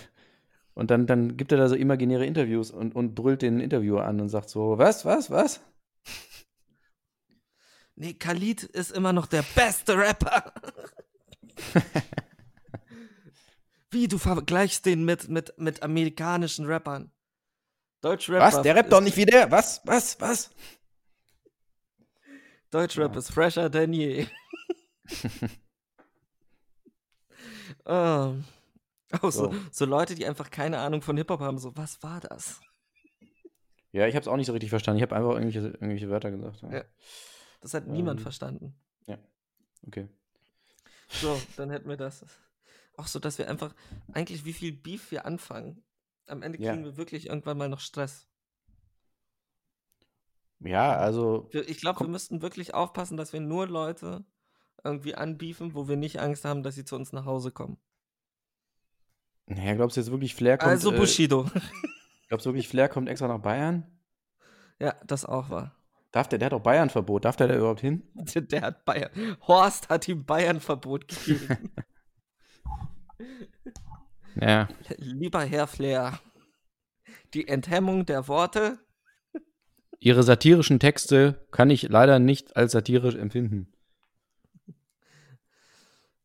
[0.74, 4.22] Und dann, dann gibt er da so imaginäre Interviews und, und brüllt den Interviewer an
[4.22, 5.62] und sagt so, was, was, was?
[8.00, 10.54] Nee, Khalid ist immer noch der beste Rapper.
[13.92, 17.12] Wie, du vergleichst den mit, mit, mit amerikanischen Rappern.
[18.00, 18.62] Deutschrap Was?
[18.62, 19.52] Der rappt doch nicht wie der.
[19.52, 19.82] Was?
[19.84, 20.22] Was?
[20.22, 20.50] Was?
[22.70, 23.20] Deutschrap Ja.
[23.20, 24.28] ist fresher denn je.
[27.86, 28.46] ähm,
[29.12, 29.56] auch so, So.
[29.72, 32.62] so Leute, die einfach keine Ahnung von Hip-Hop haben, so, was war das?
[33.92, 35.00] Ja, ich habe es auch nicht so richtig verstanden.
[35.00, 36.62] Ich habe einfach irgendwelche, irgendwelche Wörter gesagt.
[36.62, 36.86] Ja.
[37.62, 38.24] Das hat niemand Ähm.
[38.24, 38.76] verstanden.
[39.88, 40.10] Okay.
[41.22, 42.26] So, dann hätten wir das.
[42.98, 43.74] Auch so, dass wir einfach,
[44.12, 45.82] eigentlich wie viel Beef wir anfangen.
[46.28, 46.72] Am Ende Ja.
[46.74, 48.28] kriegen wir wirklich irgendwann mal noch Stress.
[50.60, 54.26] Ja, also, Ich glaube, wir müssten wirklich aufpassen, dass wir nur Leute
[54.84, 57.78] irgendwie anbiefen, wo wir nicht Angst haben, dass sie zu uns nach Hause kommen.
[59.46, 61.50] naja, glaubst du jetzt wirklich, Flair kommt, also äh, Bushido.
[62.28, 63.84] glaubst du wirklich, Flair kommt extra nach Bayern?
[64.80, 65.74] ja, das auch war.
[66.12, 67.26] Darf der, der hat doch Bayern-Verbot.
[67.26, 68.04] Darf der da überhaupt hin?
[68.16, 69.12] Der, der hat Bayern.
[69.48, 71.72] Horst hat ihm Bayern-Verbot gegeben.
[74.36, 74.70] Ja.
[74.98, 76.20] Lieber Herr Flair,
[77.34, 78.80] die Enthemmung der Worte.
[80.00, 83.74] Ihre satirischen Texte kann ich leider nicht als satirisch empfinden.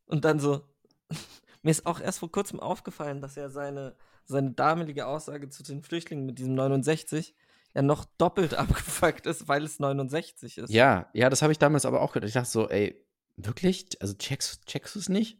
[0.05, 0.61] Und dann so.
[1.61, 5.81] Mir ist auch erst vor kurzem aufgefallen, dass er seine, seine damalige Aussage zu den
[5.81, 7.35] Flüchtlingen mit diesem 69
[7.75, 10.69] ja noch doppelt abgefuckt ist, weil es 69 ist.
[10.71, 12.29] Ja, ja, das habe ich damals aber auch gedacht.
[12.29, 13.89] Ich dachte so, ey, wirklich?
[14.01, 15.39] Also checkst, checkst du es nicht?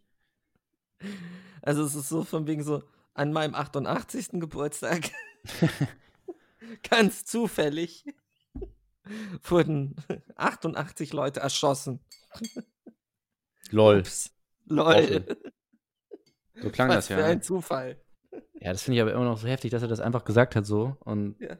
[1.62, 4.32] Also es ist so von wegen so, an meinem 88.
[4.32, 5.10] Geburtstag,
[6.90, 8.04] ganz zufällig,
[9.42, 9.96] wurden
[10.36, 12.00] 88 Leute erschossen.
[13.70, 14.00] Lol.
[14.00, 14.30] Ups.
[14.66, 15.24] Lol.
[16.54, 17.16] So klang Was das ja.
[17.16, 18.00] für ein Zufall.
[18.60, 20.66] Ja, das finde ich aber immer noch so heftig, dass er das einfach gesagt hat
[20.66, 20.96] so.
[21.00, 21.56] Und Ja.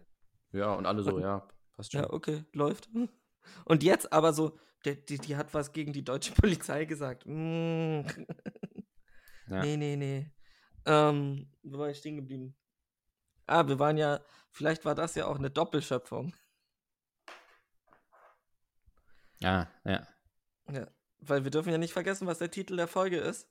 [0.52, 2.02] Ja, und alle so, ja, passt schon.
[2.02, 2.88] Ja, okay, läuft.
[3.64, 7.24] Und jetzt aber so, die, die, die hat was gegen die deutsche Polizei gesagt.
[7.26, 8.00] Mm.
[9.48, 9.62] Ja.
[9.62, 10.32] Nee, nee, nee.
[10.84, 12.56] Ähm, wo war ich stehen geblieben?
[13.46, 16.34] Ah, wir waren ja, vielleicht war das ja auch eine Doppelschöpfung.
[19.40, 20.06] Ja, ja.
[20.72, 20.88] Ja,
[21.20, 23.48] weil wir dürfen ja nicht vergessen, was der Titel der Folge ist.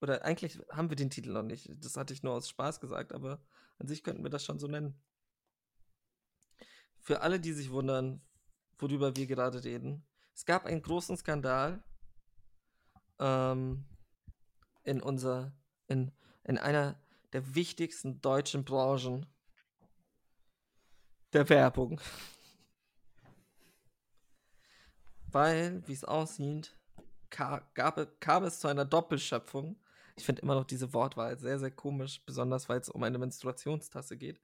[0.00, 1.70] Oder eigentlich haben wir den Titel noch nicht.
[1.84, 3.42] Das hatte ich nur aus Spaß gesagt, aber
[3.78, 4.98] an sich könnten wir das schon so nennen.
[7.04, 8.22] Für alle, die sich wundern,
[8.78, 10.06] worüber wir gerade reden.
[10.34, 11.84] Es gab einen großen Skandal
[13.18, 13.84] ähm,
[14.84, 15.52] in unser,
[15.86, 16.12] in,
[16.44, 16.98] in einer
[17.34, 19.26] der wichtigsten deutschen Branchen
[21.34, 22.00] der Werbung.
[25.26, 26.74] Weil, wie es aussieht,
[27.28, 27.74] gab,
[28.20, 29.78] kam es zu einer Doppelschöpfung.
[30.16, 34.16] Ich finde immer noch diese Wortwahl sehr, sehr komisch, besonders weil es um eine Menstruationstasse
[34.16, 34.40] geht.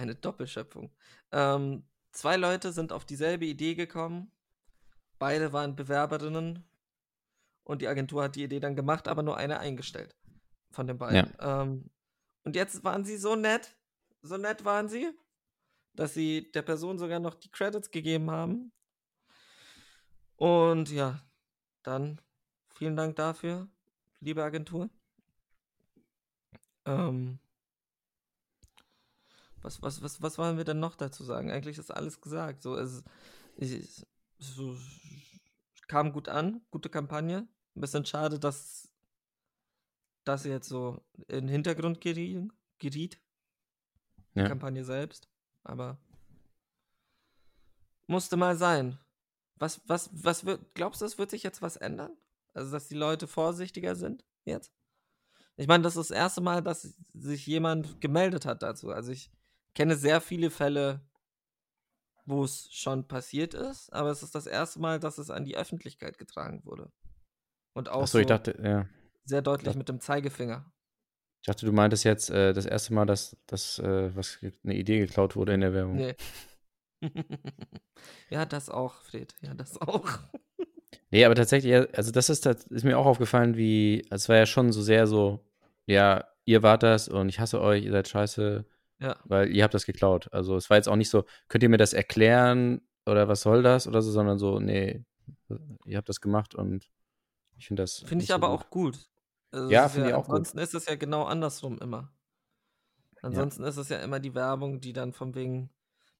[0.00, 0.90] Eine Doppelschöpfung.
[1.30, 4.32] Ähm, zwei Leute sind auf dieselbe Idee gekommen.
[5.18, 6.66] Beide waren Bewerberinnen.
[7.64, 10.16] Und die Agentur hat die Idee dann gemacht, aber nur eine eingestellt.
[10.70, 11.34] Von den beiden.
[11.38, 11.90] Ähm,
[12.44, 13.76] und jetzt waren sie so nett.
[14.22, 15.10] So nett waren sie,
[15.92, 18.72] dass sie der Person sogar noch die Credits gegeben haben.
[20.36, 21.20] Und ja,
[21.82, 22.22] dann
[22.70, 23.68] vielen Dank dafür,
[24.20, 24.88] liebe Agentur.
[26.86, 27.38] Ähm,
[29.62, 31.50] was, was, was, was wollen wir denn noch dazu sagen?
[31.50, 32.62] Eigentlich ist alles gesagt.
[32.62, 33.02] So, es,
[33.56, 34.06] es,
[34.38, 34.76] so,
[35.88, 37.48] kam gut an, gute Kampagne.
[37.76, 38.88] Ein bisschen schade, dass
[40.24, 42.50] das jetzt so in den Hintergrund geriet.
[42.78, 43.20] geriet
[44.34, 44.48] die Ja.
[44.48, 45.28] Kampagne selbst.
[45.64, 45.98] Aber
[48.06, 48.98] musste mal sein.
[49.56, 52.16] Was, was, was wird, glaubst du, es wird sich jetzt was ändern?
[52.54, 54.72] Also, dass die Leute vorsichtiger sind jetzt?
[55.56, 58.90] Ich meine, das ist das erste Mal, dass sich jemand gemeldet hat dazu.
[58.90, 59.30] Also, ich
[59.74, 61.00] kenne sehr viele Fälle,
[62.24, 65.56] wo es schon passiert ist, aber es ist das erste Mal, dass es an die
[65.56, 66.92] Öffentlichkeit getragen wurde.
[67.72, 68.88] Und auch Achso, ich dachte, ja.
[69.24, 70.70] sehr deutlich das- mit dem Zeigefinger.
[71.42, 74.98] Ich dachte, du meintest jetzt äh, das erste Mal, dass, dass äh, was, eine Idee
[74.98, 75.96] geklaut wurde in der Werbung.
[75.96, 76.14] Nee.
[78.30, 79.34] ja, das auch, Fred.
[79.40, 80.06] Ja, das auch.
[81.12, 84.36] Nee, aber tatsächlich, also das ist, das ist mir auch aufgefallen, wie, also es war
[84.36, 85.44] ja schon so sehr so,
[85.86, 88.64] ja, ihr wart das und ich hasse euch, ihr seid scheiße,
[89.00, 89.16] Ja.
[89.24, 90.28] weil ihr habt das geklaut.
[90.32, 93.62] Also es war jetzt auch nicht so, könnt ihr mir das erklären oder was soll
[93.62, 95.04] das oder so, sondern so, nee,
[95.86, 96.90] ihr habt das gemacht und
[97.56, 98.00] ich finde das.
[98.00, 98.60] Finde ich so aber gut.
[98.60, 99.10] auch gut.
[99.50, 100.36] Also Ja, finde ich auch gut.
[100.36, 102.12] Ansonsten ist es ja genau andersrum immer.
[103.22, 105.70] Ansonsten ist es ja immer die Werbung, die dann von wegen,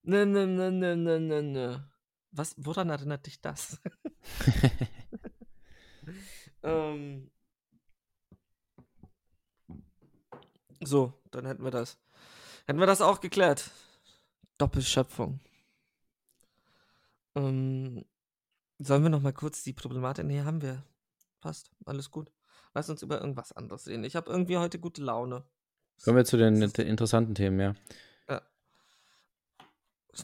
[0.03, 1.90] ne, ne, ne, ne, ne, ne, ne.
[2.33, 3.81] Was, woran erinnert dich das?
[6.62, 7.31] ähm,
[10.83, 11.99] so, dann hätten wir das.
[12.66, 13.70] Hätten wir das auch geklärt.
[14.59, 15.40] Doppelschöpfung.
[17.35, 18.05] Ähm,
[18.79, 20.25] sollen wir noch mal kurz die Problematik?
[20.27, 20.83] Nee, haben wir.
[21.40, 21.70] passt.
[21.87, 22.31] Alles gut.
[22.75, 24.05] Lass uns über irgendwas anderes reden.
[24.05, 25.44] Ich habe irgendwie heute gute Laune.
[26.05, 27.75] Kommen wir zu den, interessanten Themen, ja.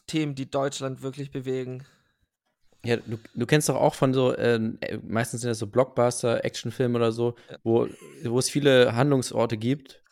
[0.07, 1.85] Themen, die Deutschland wirklich bewegen.
[2.85, 6.45] Ja, du, du kennst doch auch von so, ähm, äh, meistens sind das so Blockbuster,
[6.45, 7.59] Actionfilme oder so, Ja.
[7.63, 7.89] wo,
[8.25, 10.03] wo es viele Handlungsorte gibt.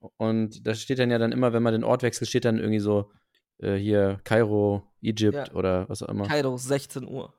[0.00, 0.08] Ja.
[0.16, 2.80] Und da steht dann ja dann immer, wenn man den Ort wechselt, steht dann irgendwie
[2.80, 3.10] so,
[3.58, 5.52] äh, hier Kairo, Egypt Ja.
[5.54, 6.26] oder was auch immer.
[6.26, 7.34] Kairo, 16 Uhr.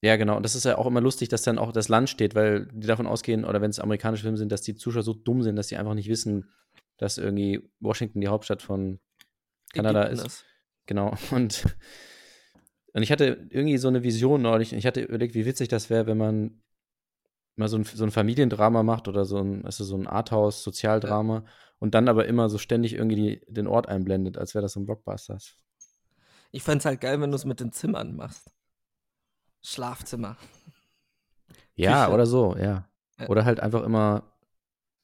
[0.00, 0.36] Ja, genau.
[0.36, 2.86] Und das ist ja auch immer lustig, dass dann auch das Land steht, weil die
[2.86, 5.68] davon ausgehen, oder wenn es amerikanische Filme sind, dass die Zuschauer so dumm sind, dass
[5.68, 6.52] sie einfach nicht wissen,
[6.98, 9.00] dass irgendwie Washington die Hauptstadt von
[9.72, 10.44] Kanada Ägypten ist.
[10.86, 11.14] Genau.
[11.32, 11.64] Und,
[12.94, 14.72] und ich hatte irgendwie so eine Vision neulich.
[14.72, 16.62] Ich hatte überlegt, wie witzig das wäre, wenn man
[17.56, 21.44] mal so ein, so ein Familiendrama macht oder so ein, also so ein Arthouse-Sozialdrama
[21.78, 24.80] und dann aber immer so ständig irgendwie die, den Ort einblendet, als wäre das so
[24.80, 25.38] ein Blockbuster.
[26.50, 28.50] Ich fände es halt geil, wenn du es mit den Zimmern machst.
[29.62, 30.36] Schlafzimmer.
[31.74, 32.14] Ja, Küche.
[32.14, 32.88] oder so, ja.
[33.18, 33.28] Ja.
[33.28, 34.32] Oder halt einfach immer,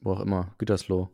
[0.01, 1.11] wo auch immer, Gütersloh.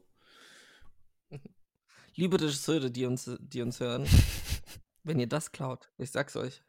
[2.14, 4.06] Liebe Regisseure, die uns, die uns hören,
[5.04, 6.62] wenn ihr das klaut, ich sag's euch.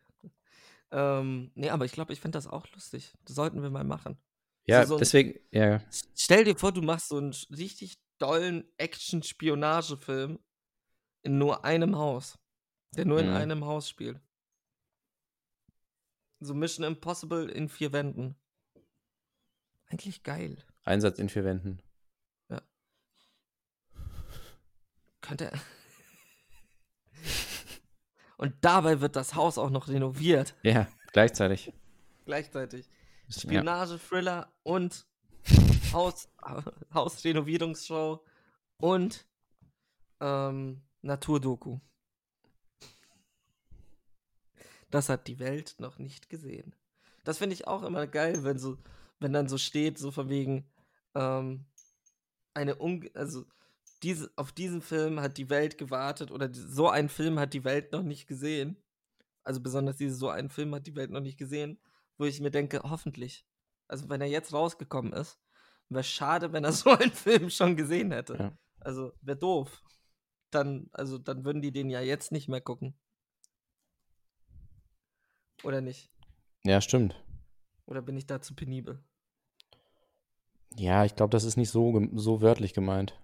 [0.92, 3.14] Ähm, nee, aber ich glaube, ich fände das auch lustig.
[3.26, 4.18] Das sollten wir mal machen.
[4.66, 5.76] Ja, So- so ein- deswegen, ja.
[5.90, 10.40] S- Stell dir vor, du machst so sch- richtig dollen Action-Spionagefilm
[11.24, 12.38] in nur einem Haus,
[12.96, 13.36] der nur in Mhm.
[13.36, 14.20] einem Haus spielt.
[16.40, 18.36] So Mission Impossible in vier Wänden.
[19.88, 20.58] Eigentlich geil.
[20.84, 21.82] Einsatz in vier Wänden.
[25.22, 25.52] Könnte.
[28.38, 30.56] Und dabei wird das Haus auch noch renoviert.
[30.64, 31.72] Ja, gleichzeitig.
[32.26, 32.88] Gleichzeitig.
[33.28, 33.40] Ja.
[33.40, 35.06] Spionage-Thriller und
[35.94, 36.30] Haus,
[36.94, 38.24] Hausrenovierungsshow
[38.78, 39.26] und
[40.22, 41.80] ähm, Naturdoku.
[44.90, 46.76] Das hat die Welt noch nicht gesehen.
[47.24, 48.78] Das finde ich auch immer geil, wenn so,
[49.20, 50.66] wenn dann so steht, so von wegen,
[51.16, 51.66] ähm,
[52.54, 53.46] eine un also
[54.04, 57.92] diese, auf diesen Film hat die Welt gewartet oder so ein Film hat die Welt
[57.92, 58.78] noch nicht gesehen.
[59.44, 61.80] Also besonders diese so ein Film hat die Welt noch nicht gesehen,
[62.18, 63.46] wo ich mir denke, hoffentlich.
[63.88, 65.40] Also wenn er jetzt rausgekommen ist,
[65.92, 68.36] wäre schade, wenn er so einen Film schon gesehen hätte.
[68.38, 68.58] Ja.
[68.80, 69.84] Also wäre doof.
[70.50, 72.94] Dann, also dann würden die den ja jetzt nicht mehr gucken.
[75.64, 76.12] Oder nicht?
[76.64, 77.16] Ja, stimmt.
[77.86, 79.04] Oder bin ich da zu penibel?
[80.76, 83.20] Ja, ich glaube, das ist nicht so, so wörtlich gemeint.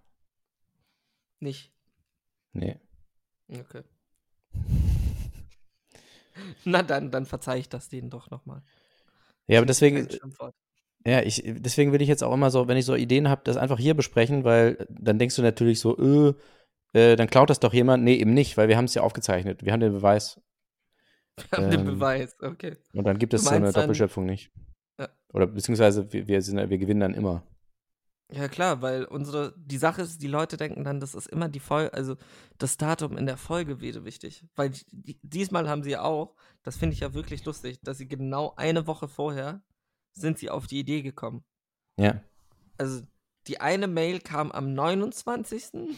[1.40, 1.74] Nicht.
[2.54, 2.80] Nee.
[3.48, 3.84] Okay.
[6.66, 8.64] Na dann, dann verzeih ich das denen doch nochmal.
[9.48, 10.10] Ja, aber deswegen,
[11.06, 13.58] ja, ich, deswegen will ich jetzt auch immer so, wenn ich so Ideen habe, das
[13.58, 16.34] einfach hier besprechen, weil dann denkst du natürlich so, äh,
[16.94, 18.04] äh, dann klaut das doch jemand.
[18.04, 19.64] Nee, eben nicht, weil wir haben es ja aufgezeichnet.
[19.64, 20.42] Wir haben den Beweis.
[21.38, 22.78] Wir haben den ähm, Beweis, okay.
[22.94, 24.52] Und dann gibt es so eine Doppelschöpfung nicht.
[25.00, 25.10] Ja.
[25.34, 27.44] Oder beziehungsweise wir, wir, sind, wir gewinnen dann immer.
[28.30, 31.62] Ja klar, weil unsere, die Sache ist, die Leute denken dann, das ist immer die
[31.62, 32.18] Folge, also
[32.58, 34.44] das Datum in der Folge wäre wichtig.
[34.56, 38.08] Weil die, diesmal haben sie ja auch, das finde ich ja wirklich lustig, dass sie
[38.08, 39.62] genau eine Woche vorher
[40.20, 41.44] sind sie auf die Idee gekommen.
[41.98, 42.22] Ja.
[42.78, 43.02] Also
[43.48, 45.96] die eine Mail kam am 29.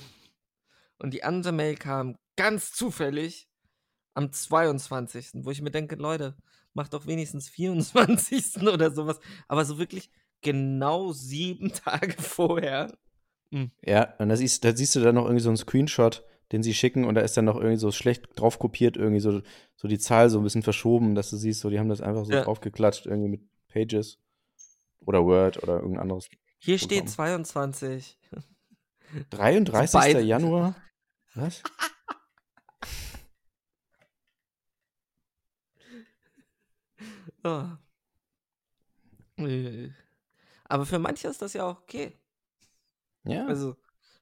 [1.00, 3.48] und die andere Mail kam ganz zufällig
[4.14, 5.30] am 22.
[5.46, 6.36] Wo ich mir denke, Leute,
[6.74, 8.62] macht doch wenigstens 24.
[8.68, 9.20] oder sowas.
[9.48, 10.10] Aber so wirklich
[10.42, 12.98] genau sieben Tage vorher.
[13.84, 16.74] Ja, und da siehst, da siehst du dann noch irgendwie so einen Screenshot, den sie
[16.76, 19.42] schicken und da ist dann noch irgendwie so schlecht drauf kopiert, irgendwie so,
[19.76, 22.26] so die Zahl so ein bisschen verschoben, dass du siehst, so die haben das einfach
[22.26, 22.44] so Ja.
[22.44, 24.20] draufgeklatscht, irgendwie mit Pages
[25.06, 26.30] oder Word oder irgendein anderes.
[26.60, 26.98] Hier Programm.
[26.98, 28.20] steht 22.
[29.30, 29.94] 33.
[30.00, 30.76] beide- Januar?
[31.36, 31.64] Was?
[39.38, 39.90] Äh.
[40.66, 42.20] Aber für manche ist das ja auch okay.
[43.24, 43.46] Ja.
[43.48, 43.76] Also,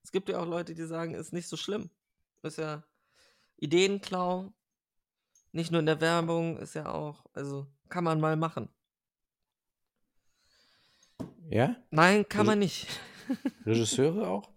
[0.04, 1.90] es gibt ja auch Leute, die sagen, ist nicht so schlimm.
[2.44, 2.84] Ist ja
[3.58, 4.54] Ideenklau.
[5.52, 8.70] Nicht nur in der Werbung, ist ja auch, also kann man mal machen.
[11.50, 11.76] Ja?
[11.92, 12.88] Nein, kann Also- man nicht.
[13.66, 14.50] Regisseure auch?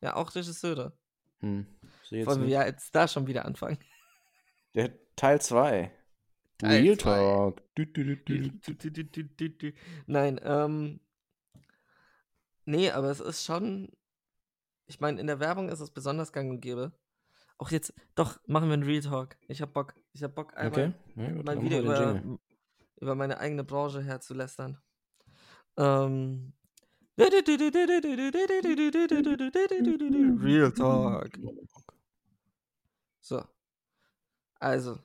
[0.00, 0.92] Ja, auch Regisseure.
[1.40, 1.66] Hm.
[2.10, 3.78] Wollen wir ja jetzt da schon wieder anfangen.
[4.74, 5.90] Der Teil 2.
[6.58, 7.16] Teil Real zwei.
[7.18, 7.62] Talk.
[7.74, 9.72] Du, du, du, du, du.
[10.06, 11.00] Nein, ähm.
[12.64, 13.90] Nee, aber es ist schon.
[14.86, 16.92] Ich meine, in der Werbung ist es besonders gang und gäbe.
[17.58, 19.36] Auch jetzt, doch, machen wir einen Real Talk.
[19.48, 19.94] Ich hab Bock.
[20.12, 20.92] Ich hab Bock, einmal Okay.
[21.16, 22.38] Ja, gut, wir den über,
[23.00, 24.78] über meine eigene Branche herzulästern.
[25.76, 26.52] Ähm.
[30.42, 31.30] Real Talk.
[33.20, 33.44] So.
[34.58, 34.98] Also,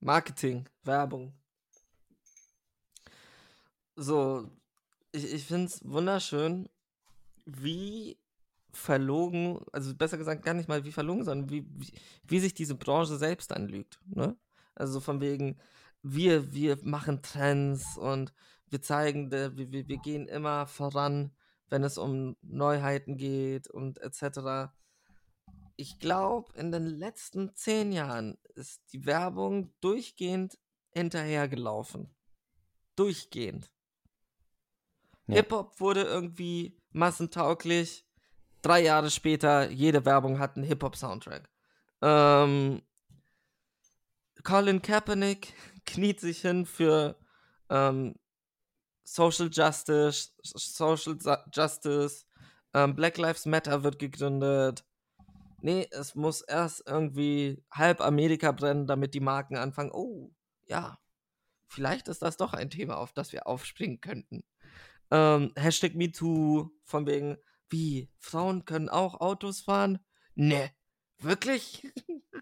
[0.00, 1.32] Marketing, Werbung.
[3.96, 4.50] So,
[5.12, 6.68] ich, ich finde es wunderschön,
[7.46, 8.18] wie
[8.72, 11.92] verlogen, also besser gesagt gar nicht mal wie verlogen, sondern wie, wie,
[12.26, 14.00] wie sich diese Branche selbst anlügt.
[14.06, 14.36] Ne?
[14.74, 15.58] Also von wegen,
[16.02, 18.32] wir, wir machen Trends und
[18.68, 21.34] wir zeigen, wir, wir, wir gehen immer voran,
[21.68, 24.72] wenn es um Neuheiten geht und etc.
[25.76, 30.58] Ich glaube, in den letzten zehn Jahren ist die Werbung durchgehend
[30.90, 32.14] hinterhergelaufen.
[32.96, 33.70] Durchgehend.
[35.26, 35.36] Ja.
[35.36, 38.06] Hip-Hop wurde irgendwie massentauglich.
[38.62, 41.50] Drei Jahre später, jede Werbung hat einen Hip-Hop-Soundtrack.
[42.02, 42.82] Ähm,
[44.42, 45.54] Colin Kaepernick
[45.86, 47.18] kniet sich hin für
[47.68, 48.14] ähm,
[49.04, 51.16] Social Justice, Social
[51.52, 52.24] Justice,
[52.72, 54.84] ähm, Black Lives Matter wird gegründet.
[55.60, 59.92] Nee, es muss erst irgendwie halb Amerika brennen, damit die Marken anfangen.
[59.92, 60.30] Oh,
[60.66, 60.98] ja,
[61.68, 64.44] vielleicht ist das doch ein Thema, auf das wir aufspringen könnten.
[65.10, 67.38] Ähm, Hashtag MeToo, von wegen,
[67.68, 70.00] wie, Frauen können auch Autos fahren?
[70.34, 70.70] Ne,
[71.18, 71.92] wirklich?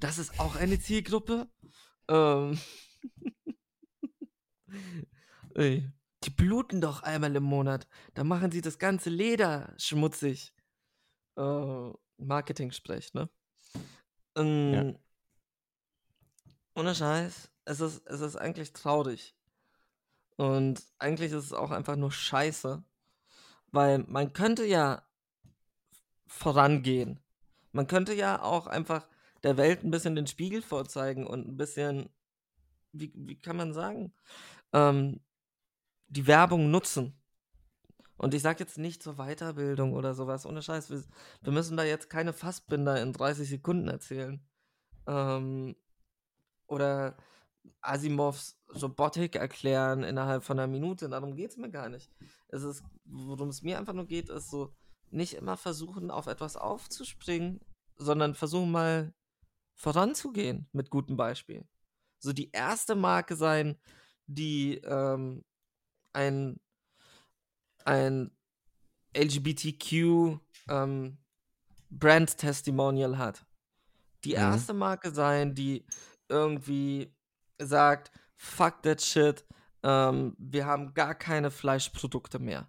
[0.00, 1.48] Das ist auch eine Zielgruppe?
[2.08, 2.60] Ähm.
[5.56, 5.90] Ey,
[6.22, 7.88] die bluten doch einmal im Monat.
[8.12, 10.52] Da machen sie das ganze Leder schmutzig.
[11.38, 13.30] Äh, Marketing-Sprech, ne?
[14.34, 14.98] Ähm,
[16.74, 19.34] Ohne Scheiß, es ist, es ist eigentlich traurig.
[20.36, 22.84] Und eigentlich ist es auch einfach nur scheiße.
[23.72, 25.08] Weil man könnte ja
[26.26, 27.18] vorangehen.
[27.72, 29.08] Man könnte ja auch einfach
[29.42, 32.10] der Welt ein bisschen den Spiegel vorzeigen und ein bisschen,
[32.92, 34.12] wie, wie kann man sagen,
[34.74, 35.20] ähm,
[36.08, 37.18] die Werbung nutzen.
[38.16, 40.90] Und ich sage jetzt nicht zur Weiterbildung oder sowas, ohne Scheiß.
[40.90, 41.02] Wir,
[41.42, 44.40] wir müssen da jetzt keine Fassbinder in 30 Sekunden erzählen.
[45.06, 45.76] Ähm,
[46.66, 47.16] oder
[47.80, 51.08] Asimovs Robotik erklären innerhalb von einer Minute.
[51.08, 52.10] Darum geht es mir gar nicht.
[52.48, 54.74] Es ist, worum es mir einfach nur geht, ist so,
[55.10, 57.60] nicht immer versuchen, auf etwas aufzuspringen,
[57.96, 59.14] sondern versuchen mal
[59.74, 61.66] voranzugehen mit gutem Beispiel.
[62.18, 63.76] So die erste Marke sein,
[64.26, 65.44] die ähm,
[66.16, 66.58] ein,
[67.84, 68.30] ein
[69.16, 71.18] LGBTQ ähm,
[71.90, 73.46] Brand Testimonial hat.
[74.24, 74.36] Die Mhm.
[74.36, 75.86] erste Marke sein, die
[76.28, 77.14] irgendwie
[77.58, 79.44] sagt, fuck that shit,
[79.82, 82.68] ähm, wir haben gar keine Fleischprodukte mehr.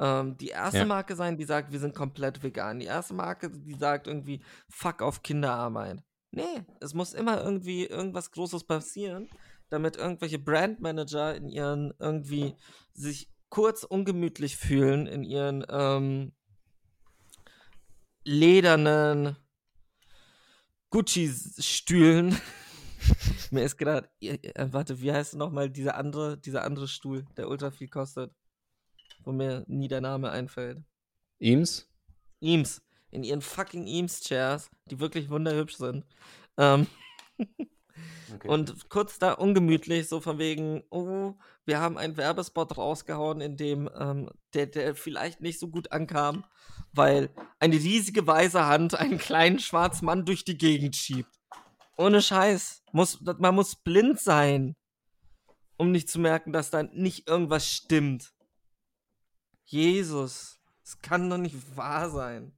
[0.00, 0.84] Ähm, die erste Ja.
[0.86, 2.80] Marke sein, die sagt, wir sind komplett vegan.
[2.80, 6.02] Die erste Marke, die sagt irgendwie, fuck auf Kinderarbeit.
[6.32, 9.28] Nee, es muss immer irgendwie irgendwas Großes passieren,
[9.74, 12.54] damit irgendwelche Brandmanager in ihren irgendwie
[12.92, 16.32] sich kurz ungemütlich fühlen in ihren ähm,
[18.24, 19.36] ledernen
[20.90, 22.40] Gucci-Stühlen.
[23.50, 24.38] Mir ist gerade, äh,
[24.70, 28.32] warte, wie heißt nochmal dieser andere, dieser andere Stuhl, der ultra viel kostet,
[29.24, 30.82] wo mir nie der Name einfällt.
[31.40, 31.88] Eames?
[32.40, 32.82] Eames.
[33.10, 36.04] In ihren fucking Eames-Chairs, die wirklich wunderhübsch sind.
[36.56, 36.86] Ähm,
[38.34, 38.48] Okay.
[38.48, 43.88] und kurz da ungemütlich, so von wegen, oh, wir haben einen Werbespot rausgehauen, in dem
[43.98, 46.44] ähm, der, der vielleicht nicht so gut ankam,
[46.92, 51.38] weil eine riesige weiße Hand einen kleinen schwarzen Mann durch die Gegend schiebt.
[51.96, 52.82] Ohne Scheiß.
[52.92, 54.74] Muss, man muss blind sein,
[55.76, 58.32] um nicht zu merken, dass da nicht irgendwas stimmt.
[59.64, 62.52] Jesus, es kann doch nicht wahr sein.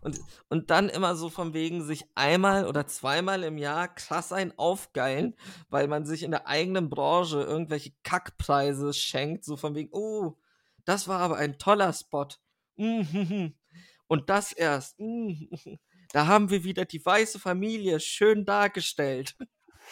[0.00, 4.56] Und, und dann immer so von wegen sich einmal oder zweimal im Jahr krass ein
[4.58, 5.34] aufgeilen,
[5.68, 10.36] weil man sich in der eigenen Branche irgendwelche Kackpreise schenkt, so von wegen, oh,
[10.84, 12.28] das war aber ein toller Spot.
[12.76, 14.98] Und das erst.
[16.10, 19.36] Da haben wir wieder die weiße Familie schön dargestellt.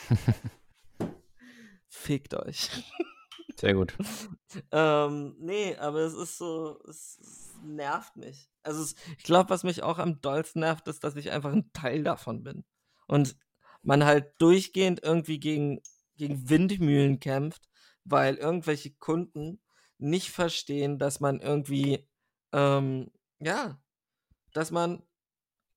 [1.88, 2.71] Fickt euch.
[3.59, 3.97] Sehr gut.
[4.71, 8.49] Ähm, nee, aber es ist so, es, es nervt mich.
[8.62, 11.71] Also es, ich glaube, was mich auch am dollsten nervt, ist, dass ich einfach ein
[11.73, 12.64] Teil davon bin.
[13.07, 13.37] Und
[13.83, 15.83] man halt durchgehend irgendwie gegen,
[16.16, 17.69] gegen Windmühlen kämpft,
[18.05, 19.61] weil irgendwelche Kunden
[19.98, 22.09] nicht verstehen, dass man irgendwie,
[22.52, 23.79] ähm, ja,
[24.52, 25.02] dass man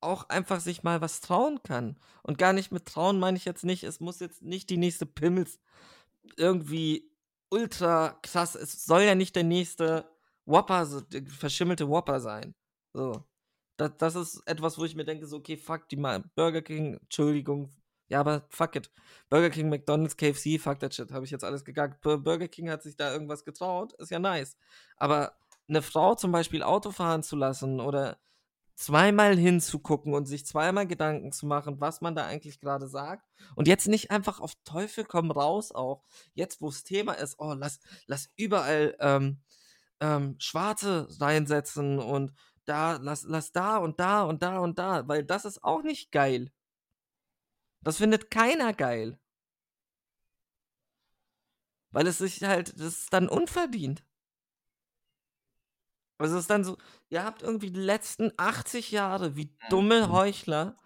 [0.00, 1.98] auch einfach sich mal was trauen kann.
[2.22, 5.06] Und gar nicht mit trauen meine ich jetzt nicht, es muss jetzt nicht die nächste
[5.06, 5.58] Pimmels
[6.36, 7.09] irgendwie
[7.50, 10.08] ultra krass, es soll ja nicht der nächste
[10.46, 12.54] Whopper, so- der verschimmelte Whopper sein.
[12.92, 13.24] So.
[13.76, 16.98] Das, das ist etwas, wo ich mir denke, so, okay, fuck, die mal Burger King,
[16.98, 17.70] Entschuldigung,
[18.08, 18.90] ja, aber fuck it.
[19.30, 22.00] Burger King, McDonalds, KFC, fuck that shit, habe ich jetzt alles gegackt.
[22.02, 24.56] Bur- Burger King hat sich da irgendwas getraut, ist ja nice.
[24.96, 25.36] Aber
[25.68, 28.18] eine Frau zum Beispiel Auto fahren zu lassen oder
[28.80, 33.28] zweimal hinzugucken und sich zweimal Gedanken zu machen, was man da eigentlich gerade sagt.
[33.54, 36.02] Und jetzt nicht einfach auf Teufel komm raus auch.
[36.32, 39.42] Jetzt, wo es Thema ist, oh, lass, lass überall ähm,
[40.00, 42.32] ähm, Schwarze reinsetzen und
[42.64, 46.10] da, lass, lass da und da und da und da, weil das ist auch nicht
[46.10, 46.50] geil.
[47.82, 49.18] Das findet keiner geil.
[51.90, 54.02] Weil es sich halt, das ist dann unverdient.
[56.20, 56.76] Also es ist dann so,
[57.08, 60.12] ihr habt irgendwie die letzten 80 Jahre wie dumme Mhm.
[60.12, 60.76] Heuchler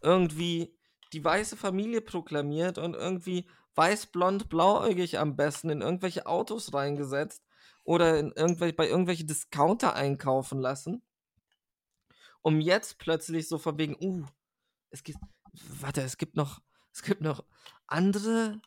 [0.00, 0.74] irgendwie
[1.12, 7.44] die weiße Familie proklamiert und irgendwie weiß, blond, blauäugig am besten in irgendwelche Autos reingesetzt
[7.84, 11.02] oder in irgendwelche, bei irgendwelche Discounter einkaufen lassen,
[12.42, 14.24] um jetzt plötzlich so von wegen, uh,
[14.90, 15.18] es gibt,
[15.80, 16.62] warte, es gibt noch,
[16.92, 17.44] es gibt noch
[17.86, 18.60] andere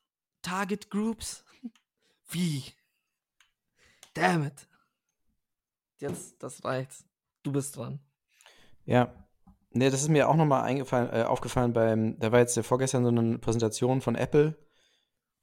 [0.44, 1.44] Target Groups.
[2.30, 2.64] Wie?
[4.14, 4.68] Damn it.
[6.02, 7.06] Jetzt, das reicht's.
[7.44, 8.00] Du bist dran.
[8.86, 9.14] Ja.
[9.70, 13.04] Nee, das ist mir auch nochmal eingefallen, äh, aufgefallen beim, da war jetzt äh, vorgestern
[13.04, 14.58] so eine Präsentation von Apple.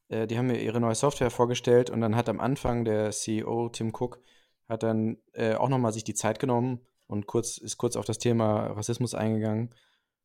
[0.09, 3.71] Äh, die haben mir ihre neue Software vorgestellt und dann hat am Anfang der CEO
[3.71, 4.21] Tim Cook
[4.69, 8.19] hat dann äh, auch nochmal sich die Zeit genommen und kurz, ist kurz auf das
[8.19, 9.75] Thema Rassismus eingegangen.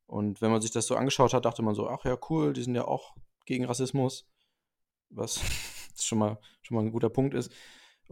[0.05, 2.61] Und wenn man sich das so angeschaut hat, dachte man so, ach ja, cool, die
[2.61, 3.15] sind ja auch
[3.45, 4.27] gegen Rassismus,
[5.09, 5.39] was
[6.01, 7.53] schon mal, schon mal ein guter Punkt ist.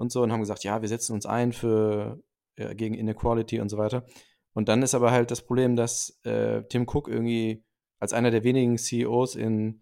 [0.01, 2.21] Und so, und haben gesagt, ja, wir setzen uns ein für
[2.57, 4.05] ja, gegen Inequality und so weiter.
[4.53, 7.63] Und dann ist aber halt das Problem, dass äh, Tim Cook irgendwie
[7.99, 9.81] als einer der wenigen CEOs in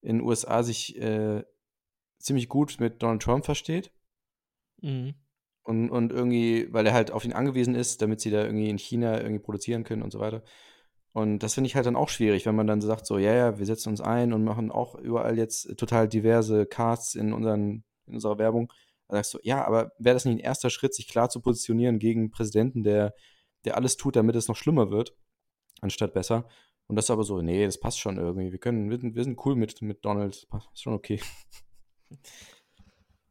[0.00, 1.44] in den USA sich äh,
[2.18, 3.92] ziemlich gut mit Donald Trump versteht.
[4.80, 5.14] Mhm.
[5.62, 8.78] Und, und irgendwie, weil er halt auf ihn angewiesen ist, damit sie da irgendwie in
[8.78, 10.42] China irgendwie produzieren können und so weiter.
[11.12, 13.58] Und das finde ich halt dann auch schwierig, wenn man dann sagt, so, ja, ja,
[13.58, 18.14] wir setzen uns ein und machen auch überall jetzt total diverse Casts in, unseren, in
[18.14, 18.72] unserer Werbung.
[19.08, 21.98] Da sagst du, ja, aber wäre das nicht ein erster Schritt, sich klar zu positionieren
[21.98, 23.14] gegen einen Präsidenten, der,
[23.64, 25.16] der alles tut, damit es noch schlimmer wird,
[25.80, 26.48] anstatt besser?
[26.86, 28.50] Und das ist aber so, nee, das passt schon irgendwie.
[28.50, 31.20] Wir können, wir sind, wir sind cool mit, mit Donald, ist schon okay.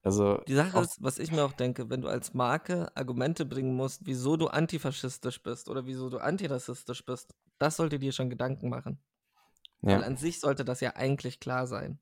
[0.04, 3.76] Also, Die Sache ist, was ich mir auch denke, wenn du als Marke Argumente bringen
[3.76, 8.70] musst, wieso du antifaschistisch bist oder wieso du antirassistisch bist, das sollte dir schon Gedanken
[8.70, 9.02] machen.
[9.82, 12.00] Weil ja, an sich sollte das ja eigentlich klar sein.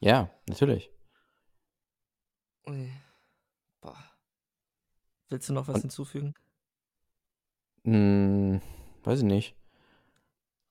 [0.00, 0.93] ja, natürlich.
[2.68, 2.90] Ui.
[3.80, 3.96] Boah.
[5.28, 6.34] Willst du noch was Und- hinzufügen?
[7.84, 8.60] Hm,
[9.02, 9.56] weiß ich nicht.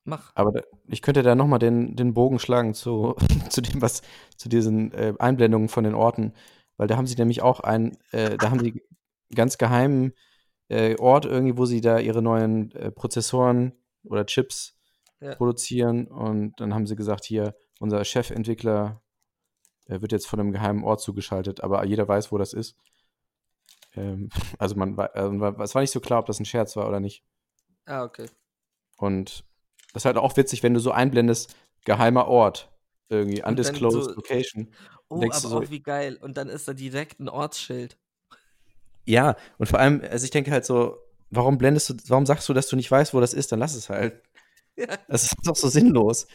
[0.05, 0.31] Mach.
[0.35, 3.15] Aber da, ich könnte da nochmal den, den Bogen schlagen zu,
[3.49, 4.01] zu dem, was,
[4.35, 6.33] zu diesen äh, Einblendungen von den Orten.
[6.77, 8.81] Weil da haben sie nämlich auch ein, äh, da haben sie einen
[9.35, 10.13] ganz geheimen
[10.69, 13.73] äh, Ort irgendwie, wo sie da ihre neuen äh, Prozessoren
[14.03, 14.75] oder Chips
[15.21, 15.35] Ja.
[15.35, 16.07] produzieren.
[16.07, 19.02] Und dann haben sie gesagt, hier, unser Chefentwickler
[19.87, 22.75] äh, wird jetzt von einem geheimen Ort zugeschaltet, aber jeder weiß, wo das ist.
[23.95, 24.29] Ähm,
[24.59, 27.23] also man also es war nicht so klar, ob das ein Scherz war oder nicht.
[27.85, 28.27] Ah, okay.
[28.97, 29.43] Und
[29.93, 31.55] das ist halt auch witzig, wenn du so einblendest,
[31.85, 32.71] geheimer Ort,
[33.09, 34.73] irgendwie, Und undisclosed so- location.
[35.09, 36.17] Oh, aber so- auch wie geil.
[36.21, 37.97] Und dann ist da direkt ein Ortsschild.
[39.05, 40.97] Ja, und vor allem, also ich denke halt so,
[41.29, 43.51] warum blendest du, warum sagst du, dass du nicht weißt, wo das ist?
[43.51, 44.21] Dann lass es halt.
[44.75, 44.87] Ja.
[45.07, 46.25] Das ist doch so sinnlos.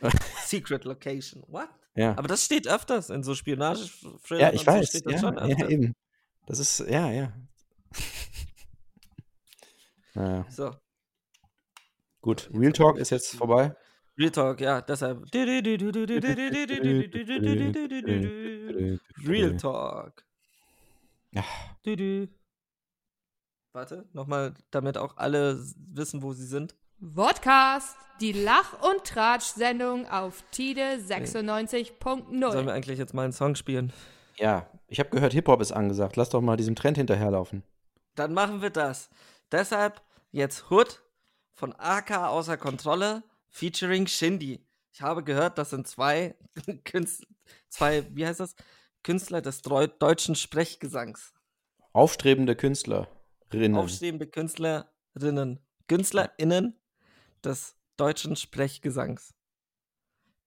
[0.44, 1.42] Secret Location.
[1.48, 1.68] What?
[1.94, 3.90] Ja, Aber das steht öfters in so spionage
[4.30, 4.88] ja ich weiß.
[4.88, 5.94] Steht das Ja, ja, eben.
[6.46, 7.32] Das ist, ja, ja.
[10.14, 10.74] Naja, So.
[12.20, 12.50] gut.
[12.52, 13.74] Real Talk ist jetzt vorbei.
[14.18, 15.32] Real Talk, ja, deshalb.
[19.26, 20.24] Real Talk.
[21.32, 21.44] Ja.
[23.72, 26.74] Warte, nochmal, damit auch alle wissen, wo sie sind.
[27.00, 32.66] Vodcast, die Lach- und Tratsch-Sendung auf Tide Sollen 96.0.
[32.66, 33.92] wir eigentlich jetzt mal einen Song spielen?
[34.36, 36.16] Ja, ich habe gehört, Hip-Hop ist angesagt.
[36.16, 37.62] Lass doch mal diesem Trend hinterherlaufen.
[38.16, 39.10] Dann machen wir das.
[39.52, 41.00] Deshalb jetzt Hood
[41.54, 44.66] von AK außer Kontrolle featuring Shindy.
[44.92, 46.34] Ich habe gehört, das sind zwei
[46.84, 47.28] Künstler,
[47.68, 48.56] zwei, wie heißt das?
[49.04, 51.32] Künstler des deutschen Sprechgesangs.
[51.92, 53.76] Aufstrebende Künstlerinnen.
[53.76, 55.60] Aufstehende Künstlerinnen.
[55.86, 56.74] KünstlerInnen
[57.44, 59.34] des deutschen Sprechgesangs.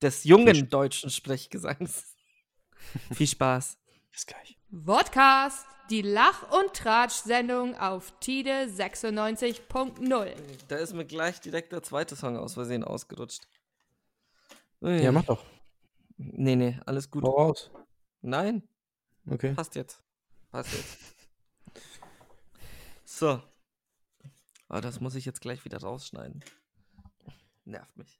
[0.02, 2.16] Des jungen Viel deutschen Sprechgesangs.
[3.14, 3.78] Viel Spaß.
[4.12, 4.58] Bis gleich.
[4.72, 10.36] Vodcast, die Lach- und Tratsch-Sendung auf Tide 96.0.
[10.68, 13.48] Da ist mir gleich direkt der zweite Song aus Versehen ausgerutscht.
[14.82, 15.02] Ui.
[15.02, 15.46] Ja, mach doch.
[16.18, 17.24] Nee, nee, alles gut.
[17.24, 17.70] Hau raus.
[18.22, 18.68] Nein,
[19.30, 19.54] Okay.
[19.54, 20.02] passt jetzt.
[20.52, 20.98] Passt jetzt.
[23.06, 23.42] So.
[24.68, 26.44] Aber das muss ich jetzt gleich wieder rausschneiden.
[27.66, 28.20] Nervt mich.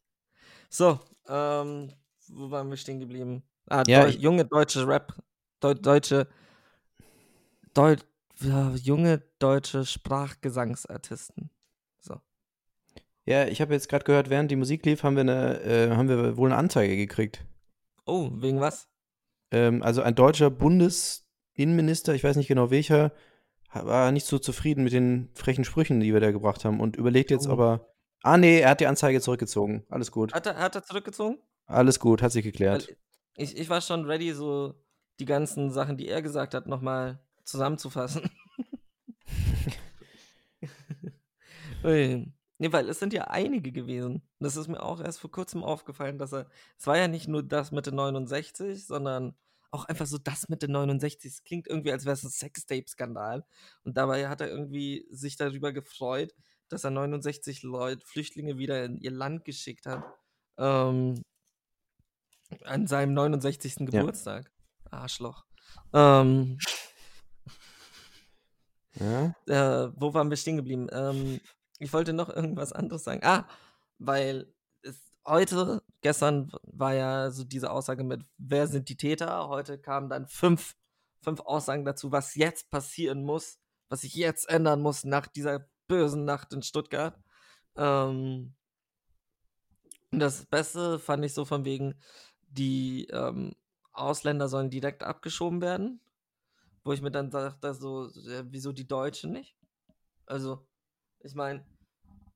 [0.70, 1.92] So, ähm,
[2.28, 3.44] wo waren wir stehen geblieben?
[3.68, 5.14] Ah, Ja, Deu junge deutsche Rap.
[5.60, 6.28] Deu deutsche.
[7.74, 7.96] Deu
[8.42, 11.50] ja, junge deutsche Sprachgesangsartisten.
[12.00, 12.20] So.
[13.26, 16.10] Ja, ich habe jetzt gerade gehört, während die Musik lief, haben wir, eine, äh, haben
[16.10, 17.46] wir wohl eine Anzeige gekriegt.
[18.06, 18.88] Oh, wegen was?
[19.52, 23.12] Ähm, also ein deutscher Bundesinnenminister, ich weiß nicht genau welcher,
[23.74, 27.30] war nicht so zufrieden mit den frechen Sprüchen, die wir da gebracht haben und überlegt
[27.32, 27.52] jetzt, Oh.
[27.54, 27.88] ob er.
[28.24, 29.84] Ah, nee, er hat die Anzeige zurückgezogen.
[29.90, 30.34] Alles gut.
[30.34, 31.40] Hat er, hat er zurückgezogen?
[31.66, 32.96] Alles gut, hat sich geklärt.
[33.36, 34.76] Ich, ich war schon ready, so
[35.20, 38.30] die ganzen Sachen, die er gesagt hat, nochmal zusammenzufassen.
[41.84, 42.32] Ui.
[42.60, 44.22] nee, weil es sind ja einige gewesen.
[44.40, 46.48] Das ist mir auch erst vor kurzem aufgefallen, dass er.
[46.78, 49.36] Es war ja nicht nur das mit den 69, sondern
[49.72, 51.32] auch einfach so das mit den 69.
[51.32, 53.46] Es klingt irgendwie, als wäre es ein Sextape-Skandal.
[53.84, 56.36] Und dabei hat er irgendwie sich darüber gefreut,
[56.72, 60.04] dass er 69 Leute, Flüchtlinge wieder in ihr Land geschickt hat.
[60.58, 61.22] Ähm,
[62.64, 63.86] an seinem 69.
[63.88, 64.52] Geburtstag.
[64.90, 65.46] Arschloch.
[65.94, 66.58] Ähm,
[68.96, 69.34] Ja?
[69.48, 70.88] äh, wo waren wir stehen geblieben?
[70.92, 71.40] Ähm,
[71.80, 73.22] ich wollte noch irgendwas anderes sagen.
[73.24, 73.48] Ah,
[74.00, 79.48] weil es, heute, gestern war ja so diese Aussage mit, wer sind die Täter?
[79.48, 80.76] Heute kamen dann fünf,
[81.22, 83.60] fünf Aussagen dazu, was jetzt passieren muss,
[83.90, 87.20] was sich jetzt ändern muss nach dieser bösen Nacht in Stuttgart.
[87.76, 88.56] Ähm,
[90.12, 91.96] das Beste fand ich so von wegen,
[92.48, 93.54] die ähm,
[93.92, 96.00] Ausländer sollen direkt abgeschoben werden.
[96.86, 99.58] Wo ich mir dann dachte, so, ja, wieso die Deutschen nicht?
[100.26, 100.66] Also,
[101.20, 101.66] ich meine,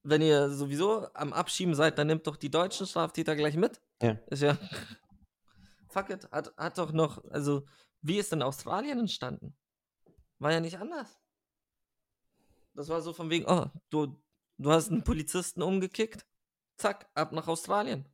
[0.04, 3.82] wenn ihr sowieso am Abschieben seid, dann nehmt doch die deutschen Straftäter gleich mit.
[4.02, 4.20] Ja.
[4.28, 4.58] Ist ja.
[5.90, 7.66] Fuck it, hat, hat doch noch, also,
[8.02, 9.56] wie ist denn Australien entstanden?
[10.40, 11.18] War ja nicht anders.
[12.76, 14.22] Das war so von wegen, oh, du,
[14.58, 16.26] du hast einen Polizisten umgekickt,
[16.78, 18.06] zack, ab nach Australien.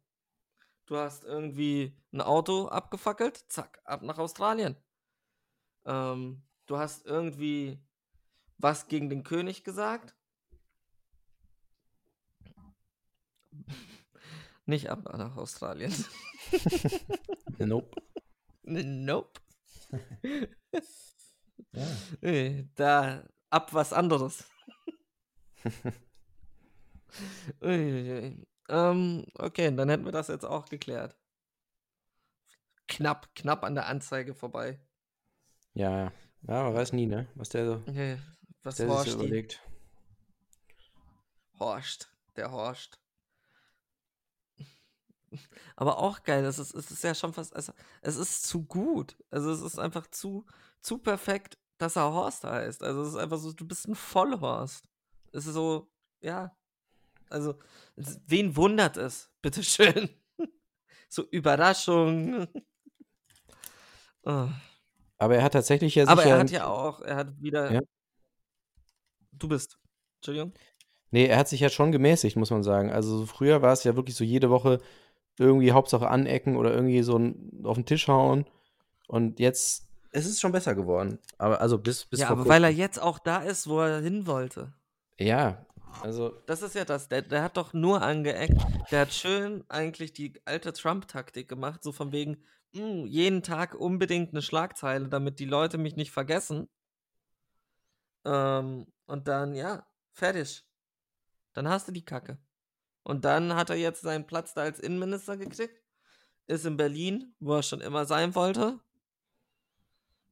[0.85, 4.75] Du hast irgendwie ein Auto abgefackelt, zack, ab nach Australien.
[5.85, 7.83] Ähm, du hast irgendwie
[8.59, 10.15] was gegen den König gesagt.
[14.67, 15.93] Nicht ab nach Australien.
[17.57, 18.01] Nope.
[18.63, 19.39] nope.
[21.73, 22.63] Ja.
[22.75, 24.45] Da ab was anderes.
[27.61, 31.17] Ähm, okay, dann hätten wir das jetzt auch geklärt.
[32.87, 34.79] Knapp, knapp an der Anzeige vorbei.
[35.73, 36.05] Ja,
[36.47, 37.27] ja, man weiß nie, ne?
[37.35, 38.17] Was der so, Nee,
[38.63, 39.61] was der sich Horst so die- überlegt.
[41.59, 42.97] Horst, der Horst.
[45.77, 47.71] Aber auch geil, es ist, es ist ja schon fast, also,
[48.01, 49.15] es ist zu gut.
[49.29, 50.45] Also es ist einfach zu,
[50.81, 52.83] zu perfekt, dass er Horst heißt.
[52.83, 54.87] Also es ist einfach so, du bist ein Vollhorst.
[55.31, 55.89] Es ist so,
[56.21, 56.55] ja.
[57.29, 57.55] Also,
[57.95, 59.31] wen wundert es?
[59.41, 60.09] Bitteschön.
[61.13, 62.47] So Überraschung.
[64.23, 64.47] Oh.
[65.17, 67.69] Aber er hat tatsächlich ja Aber er hat ja auch, er hat wieder.
[67.69, 67.81] Ja.
[69.33, 69.77] Du bist.
[70.19, 70.53] Entschuldigung.
[71.11, 72.91] Nee, er hat sich ja schon gemäßigt, muss man sagen.
[72.91, 74.79] Also so früher war es ja wirklich so jede Woche
[75.37, 77.15] irgendwie Hauptsache anecken oder irgendwie so
[77.63, 78.45] auf den Tisch hauen.
[79.07, 81.19] Und jetzt, es ist schon besser geworden.
[81.37, 84.27] Aber also bis, bis ja, aber weil er jetzt auch da ist, wo er hin
[84.27, 84.73] wollte.
[85.19, 85.65] Ja,
[86.01, 87.09] also Das ist ja das.
[87.09, 88.55] Der, der hat doch nur angeeckt.
[88.91, 92.43] Der hat schön eigentlich die alte Trump-Taktik gemacht, so von wegen,
[92.73, 96.69] "Mm, jeden Tag unbedingt eine Schlagzeile, damit die Leute mich nicht vergessen.
[98.25, 100.63] Ähm, und dann, ja, fertig.
[101.53, 102.37] Dann hast du die Kacke.
[103.03, 105.81] Und dann hat er jetzt seinen Platz da als Innenminister gekriegt.
[106.47, 108.79] Ist in Berlin, wo er schon immer sein wollte.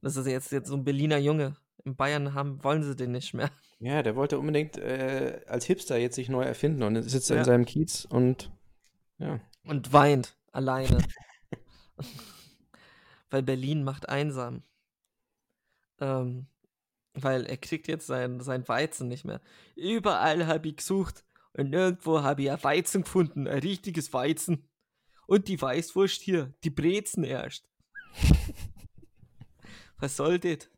[0.01, 1.55] Das ist jetzt, jetzt so ein Berliner Junge.
[1.85, 3.49] In Bayern haben, wollen sie den nicht mehr.
[3.79, 7.37] Ja, der wollte unbedingt äh, als Hipster jetzt sich neu erfinden und sitzt Ja.
[7.37, 8.51] in seinem Kiez und
[9.17, 9.39] ja.
[9.63, 10.97] Und weint alleine.
[13.29, 14.63] weil Berlin macht einsam.
[15.99, 16.47] Ähm,
[17.13, 19.41] weil er kriegt jetzt sein, sein Weizen nicht mehr.
[19.75, 21.23] Überall habe ich gesucht
[21.53, 24.67] und nirgendwo habe ich ein Weizen gefunden, ein richtiges Weizen.
[25.27, 27.69] Und die Weißwurst hier, die Brezen erst.
[29.99, 30.69] Was soll das?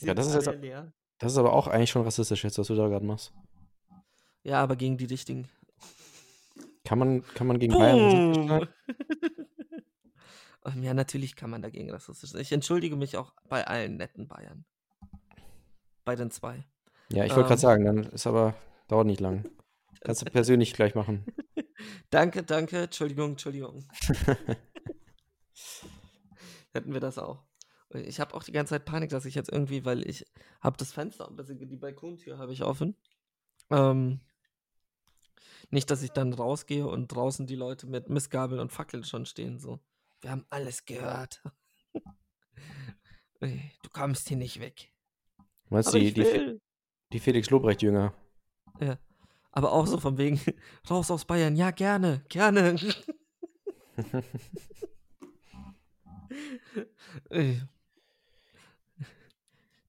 [0.00, 0.92] Ja, das ist jetzt leer.
[1.18, 3.32] Das ist aber auch eigentlich schon rassistisch jetzt, was du da gerade machst.
[4.42, 5.48] Ja, aber gegen die richtigen.
[6.84, 8.68] Kann man, kann man gegen Bayern rassistisch sein?
[10.66, 12.42] Ähm, Ja, natürlich kann man dagegen rassistisch sein.
[12.42, 14.66] Ich entschuldige mich auch bei allen netten Bayern.
[16.04, 16.66] Bei den zwei.
[17.10, 17.58] Ja, ich wollte gerade Ähm.
[17.58, 18.54] sagen, dann ist aber,
[18.86, 19.48] dauert nicht lang.
[20.02, 21.24] Kannst du persönlich gleich machen.
[22.10, 22.82] Danke, danke.
[22.82, 23.86] Entschuldigung, Entschuldigung.
[26.74, 27.42] Hätten wir das auch.
[27.92, 30.24] Ich habe auch die ganze Zeit Panik, dass ich jetzt irgendwie, weil ich
[30.60, 32.96] habe das Fenster, die Balkontür habe ich offen.
[33.70, 34.20] Ähm,
[35.70, 39.58] nicht, dass ich dann rausgehe und draußen die Leute mit Missgabeln und Fackeln schon stehen.
[39.58, 39.80] So,
[40.20, 41.42] wir haben alles gehört.
[43.42, 44.92] Du kommst hier nicht weg.
[45.38, 46.60] Du meinst Aber die, die,
[47.10, 48.12] die Felix Lobrecht-Jünger?
[48.82, 48.98] Ja.
[49.50, 50.38] Aber auch so von wegen,
[50.90, 52.76] raus aus Bayern, ja, gerne, gerne.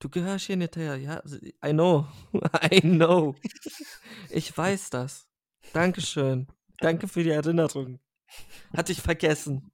[0.01, 1.21] Du gehörst hier nicht her, ja?
[1.63, 2.07] I know.
[2.71, 3.35] I know.
[4.31, 5.27] Ich weiß das.
[5.73, 6.47] Dankeschön.
[6.79, 7.99] Danke für die Erinnerung.
[8.75, 9.71] Hatte ich vergessen.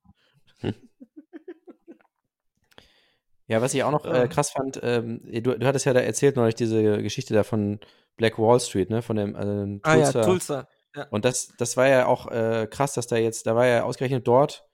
[3.47, 4.23] Ja, was ich auch noch Ja.
[4.23, 7.79] äh, krass fand, ähm, du, du hattest ja da erzählt neulich diese Geschichte da von
[8.17, 9.01] Black Wall Street, ne?
[9.01, 10.23] Von dem ähm, Ah ja, Tulsa.
[10.25, 10.67] Tulsa.
[11.11, 14.27] Und das, das war ja auch äh, krass, dass da jetzt, da war ja ausgerechnet
[14.27, 14.65] dort.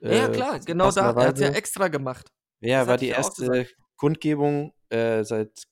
[0.00, 1.00] Ja, ja, äh, klar, genau da.
[1.00, 2.30] Er hat ja passenderweise- extra gemacht.
[2.60, 3.66] Ja, Das war die ja erste.
[4.00, 5.68] Kundgebung äh, seit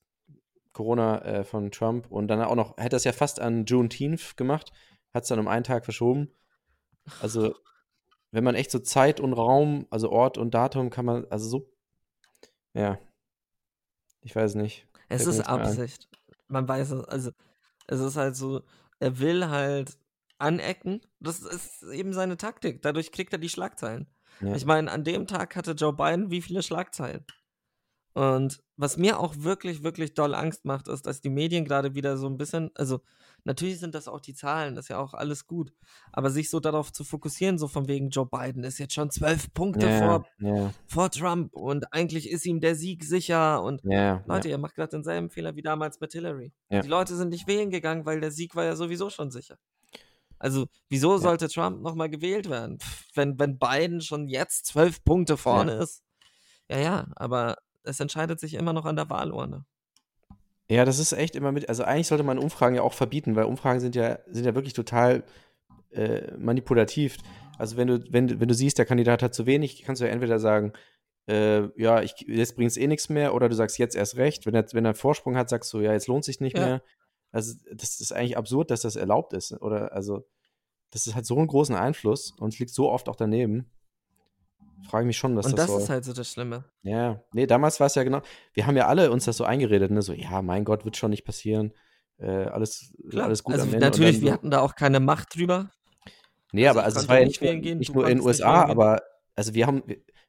[0.75, 4.71] Corona äh, von Trump und dann auch noch, hätte das ja fast an Juneteenth gemacht,
[5.15, 6.31] hat es dann um einen Tag verschoben.
[7.23, 7.55] Also,
[8.31, 11.73] wenn man echt so Zeit und Raum, also Ort und Datum kann man, also so,
[12.75, 12.99] ja,
[14.21, 14.87] ich weiß nicht.
[15.09, 15.49] Es Fällt ist.
[15.49, 16.11] Absicht.
[16.49, 17.31] Man weiß es, also
[17.87, 18.63] es ist halt so,
[19.01, 19.99] er will halt
[20.37, 21.01] anecken.
[21.19, 22.83] Das ist eben seine Taktik.
[22.83, 24.07] Dadurch kriegt er die Schlagzeilen.
[24.43, 24.55] Ja.
[24.55, 27.25] Ich meine, an dem Tag hatte Joe Biden wie viele Schlagzeilen?
[28.19, 32.17] Und was mir auch wirklich, wirklich doll Angst macht, ist, dass die Medien gerade wieder
[32.17, 33.01] so ein bisschen, also
[33.45, 35.73] natürlich sind das auch die Zahlen, das ist ja auch alles gut,
[36.11, 39.55] aber sich so darauf zu fokussieren, so von wegen Joe Biden ist jetzt schon zwölf
[39.55, 44.25] Punkte ja, vor, ja, vor Trump und eigentlich ist ihm der Sieg sicher und ja,
[44.27, 46.53] Leute, ihr macht gerade denselben Fehler wie damals mit Hillary.
[46.73, 49.59] Die Leute sind nicht wählen gegangen, weil der Sieg war ja sowieso schon sicher.
[50.41, 52.79] Also, wieso sollte Trump nochmal gewählt werden?
[53.15, 56.03] Wenn, wenn Biden schon jetzt zwölf Punkte vorne ist.
[56.69, 57.57] Ja, ja, aber
[57.89, 59.65] es entscheidet sich immer noch an der Wahlurne.
[60.71, 61.69] Ja, das ist echt immer mit.
[61.69, 64.75] Also eigentlich sollte man Umfragen ja auch verbieten, weil Umfragen sind ja, sind ja wirklich
[64.75, 65.25] total
[65.91, 67.17] äh, manipulativ.
[67.57, 70.13] Also wenn du, wenn, wenn du siehst, der Kandidat hat zu wenig, kannst du ja
[70.13, 70.73] entweder sagen,
[71.27, 74.47] äh, ja, ich, jetzt bringt es eh nichts mehr, oder du sagst jetzt erst recht.
[74.47, 76.65] Wenn er, wenn er einen Vorsprung hat, sagst du, ja, jetzt lohnt sich nicht Ja.
[76.67, 76.83] mehr.
[77.33, 79.53] Also das ist eigentlich absurd, dass das erlaubt ist.
[79.53, 80.27] Oder also,
[80.91, 83.71] das ist halt so einen großen Einfluss und es liegt so oft auch daneben.
[84.89, 85.83] Frage mich schon, was Und das das soll.
[85.83, 86.65] ist halt so das Schlimme.
[86.83, 88.21] Ja, nee, damals war es ja genau.
[88.55, 90.03] Wir haben ja alle uns das so eingeredet, ne?
[90.03, 91.73] So, ja, mein Gott, wird schon nicht passieren.
[92.19, 93.27] Äh, alles, Klar.
[93.27, 93.87] alles gut also am Ende.
[93.87, 95.71] Und natürlich, dann wir so- hatten da auch keine Macht drüber.
[96.53, 98.65] Nee, also aber also es war ja nicht nur- gehen, nicht nur in den USA,
[98.65, 99.03] aber
[99.35, 99.83] also wir haben,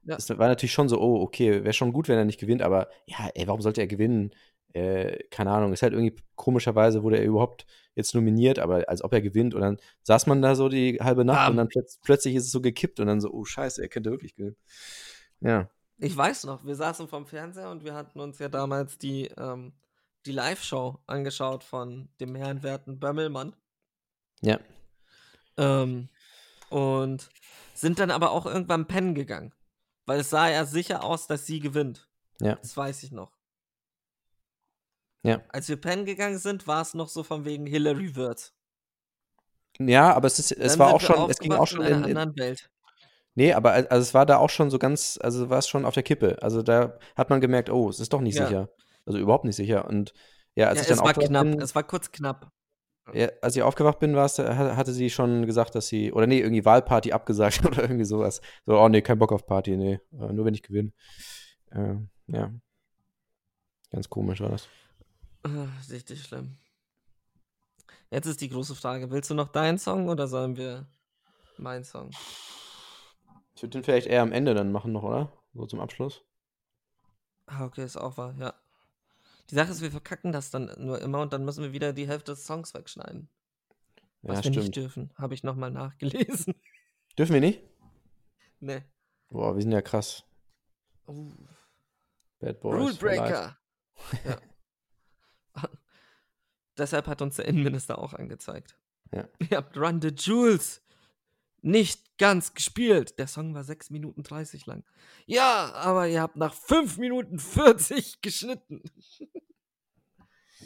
[0.04, 0.16] Ja.
[0.18, 2.90] es war natürlich schon so, oh, okay, wäre schon gut, wenn er nicht gewinnt, aber
[3.06, 4.32] ja, ey, warum sollte er gewinnen?
[4.74, 7.66] Äh, keine Ahnung, ist halt irgendwie komischerweise wurde er überhaupt
[8.00, 11.26] jetzt nominiert, aber als ob er gewinnt und dann saß man da so die halbe
[11.26, 11.52] Nacht Bam.
[11.52, 14.12] und dann plötz plötzlich ist es so gekippt und dann so, oh Scheiße, er könnte
[14.12, 14.58] wirklich gewinnen.
[15.42, 15.70] Ja.
[15.98, 19.74] Ich weiß noch, wir saßen vorm Fernseher und wir hatten uns ja damals die, ähm,
[20.26, 23.56] die Live-Show angeschaut von dem Herrn Werten Bömmelmann.
[24.42, 24.60] Ja.
[25.58, 26.10] Ähm,
[26.70, 27.30] und
[27.74, 29.54] sind dann aber auch irgendwann pennen gegangen.
[30.06, 32.10] Weil es sah ja sicher aus, dass sie gewinnt.
[32.40, 32.56] Ja.
[32.56, 33.39] Das weiß ich noch.
[35.24, 35.42] Ja.
[35.50, 38.54] Als wir pennen gegangen sind, war es noch so von wegen Hillary wird.
[39.80, 41.94] Ja, aber es ist, es Dann war auch schon, es ging auch schon in in,
[41.94, 42.70] einer in, anderen Welt.
[43.36, 45.86] Nee, aber al- also es war da auch schon so ganz, also war es schon
[45.86, 46.38] auf der Kippe.
[46.42, 48.48] Also da hat man gemerkt, oh, es ist doch nicht Ja.
[48.48, 48.70] sicher.
[49.06, 49.88] Also überhaupt nicht sicher.
[49.88, 50.14] Und
[50.56, 51.44] ja, als Ja, ich dann es war aufgewacht knapp.
[51.46, 52.52] bin, Es war kurz knapp.
[53.14, 56.12] ja, als ich aufgewacht bin, war es, da ha- hatte sie schon gesagt, dass sie,
[56.12, 58.42] oder nee, irgendwie Wahlparty abgesagt oder irgendwie sowas.
[58.66, 60.92] So, oh nee, kein Bock auf Party, nee, äh, nur wenn ich gewinne.
[61.72, 61.96] Äh,
[62.28, 62.52] ja.
[63.92, 64.68] Ganz komisch war das.
[65.90, 66.58] Richtig schlimm.
[68.12, 70.88] Jetzt ist die große Frage: Willst du noch deinen Song oder sollen wir
[71.58, 72.12] meinen Song?
[73.56, 75.32] Ich würde den vielleicht eher am Ende dann machen noch, oder?
[75.54, 76.22] So zum Abschluss.
[77.46, 78.54] Ah, okay, ist auch wahr, ja.
[79.50, 82.08] Die Sache ist, wir verkacken das dann nur immer und dann müssen wir wieder die
[82.08, 83.28] Hälfte des Songs wegschneiden.
[84.22, 84.76] Ja, Was wir nicht stimmt.
[84.76, 85.12] dürfen.
[85.16, 86.54] Habe ich nochmal nachgelesen.
[87.18, 87.62] Dürfen wir nicht?
[88.60, 88.84] ne.
[89.30, 90.24] Boah, wir sind ja krass.
[91.08, 91.32] Uh,
[92.40, 92.76] Bad Boys.
[92.76, 92.94] Rule.
[92.96, 93.58] Breaker.
[94.26, 94.38] ja.
[96.78, 98.78] Deshalb hat uns der Innenminister auch angezeigt.
[99.14, 99.28] Ja.
[99.50, 100.82] Ihr habt Run the Jewels
[101.62, 103.20] nicht ganz gespielt.
[103.20, 104.84] Der Song war 6 Minuten 30 lang.
[105.26, 108.82] Ja, aber ihr habt nach 5 Minuten 40 geschnitten.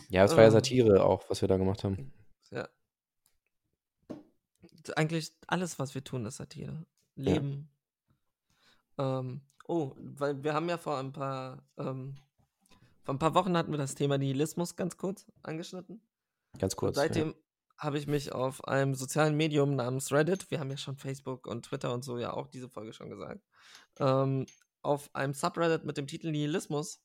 [0.09, 0.51] Ja, es war ja Ähm.
[0.51, 2.13] Satire auch, was wir da gemacht haben.
[2.51, 2.67] Ja.
[4.95, 6.85] Eigentlich alles, was wir tun, ist Satire.
[7.15, 7.69] Leben.
[8.97, 12.15] Ähm, oh, weil wir haben ja vor ein paar, ähm,
[13.03, 16.01] vor ein paar Wochen hatten wir das Thema Nihilismus ganz kurz angeschnitten.
[16.57, 16.95] Ganz Und kurz.
[16.95, 17.35] seitdem
[17.77, 21.65] habe ich mich auf einem sozialen Medium namens Reddit, wir haben ja schon Facebook und
[21.65, 23.41] Twitter und so ja auch diese Folge schon gesagt,
[23.99, 24.45] ähm,
[24.81, 27.01] auf einem Subreddit mit dem Titel Nihilismus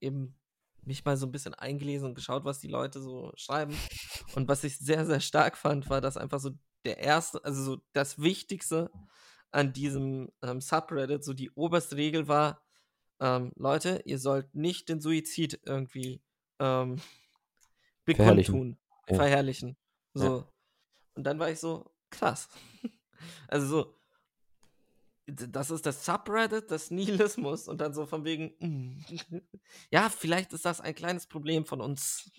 [0.00, 0.40] eben
[0.84, 3.74] mich mal so ein bisschen eingelesen und geschaut, was die Leute so schreiben.
[4.34, 6.50] Und was ich sehr, sehr stark fand, war, dass einfach so
[6.84, 8.90] der erste, also so das Wichtigste
[9.50, 12.62] an diesem ähm, Subreddit, so die oberste Regel war,
[13.20, 16.22] ähm, Leute, ihr sollt nicht den Suizid irgendwie
[16.58, 16.96] ähm,
[18.06, 18.52] Verherrlichen.
[18.54, 19.16] bekundtun, Ja.
[19.16, 19.76] verherrlichen.
[20.14, 20.46] So.
[21.14, 22.48] Und dann war ich so, krass.
[23.48, 23.94] Also so,
[25.26, 29.04] das ist das Subreddit des Nihilismus und dann so von wegen, mm,
[29.90, 32.30] ja, vielleicht ist das ein kleines Problem von uns.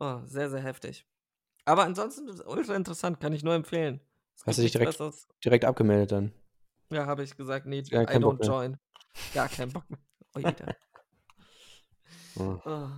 [0.00, 1.06] oh, sehr, sehr heftig.
[1.66, 4.00] Aber ansonsten ist es ultra interessant, kann ich nur empfehlen.
[4.36, 4.98] Es Hast du dich direkt-.
[5.44, 6.32] Direkt abgemeldet dann.
[6.90, 8.78] Ja, habe ich gesagt, nee, Ja, I don't join.
[9.34, 9.98] Ja, kein Bock mehr.
[10.34, 10.76] Oh, jeder.
[12.38, 12.60] Oh.
[12.66, 12.88] oh.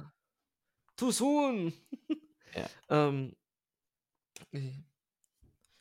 [0.96, 1.72] Too soon!
[2.54, 2.68] Ja.
[2.88, 3.36] ähm,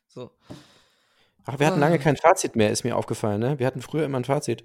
[0.07, 0.37] so.
[1.45, 1.97] Ach, wir hatten lange Ah.
[1.97, 3.57] kein Fazit mehr, ist mir aufgefallen, ne?
[3.57, 4.63] Wir hatten früher immer ein Fazit.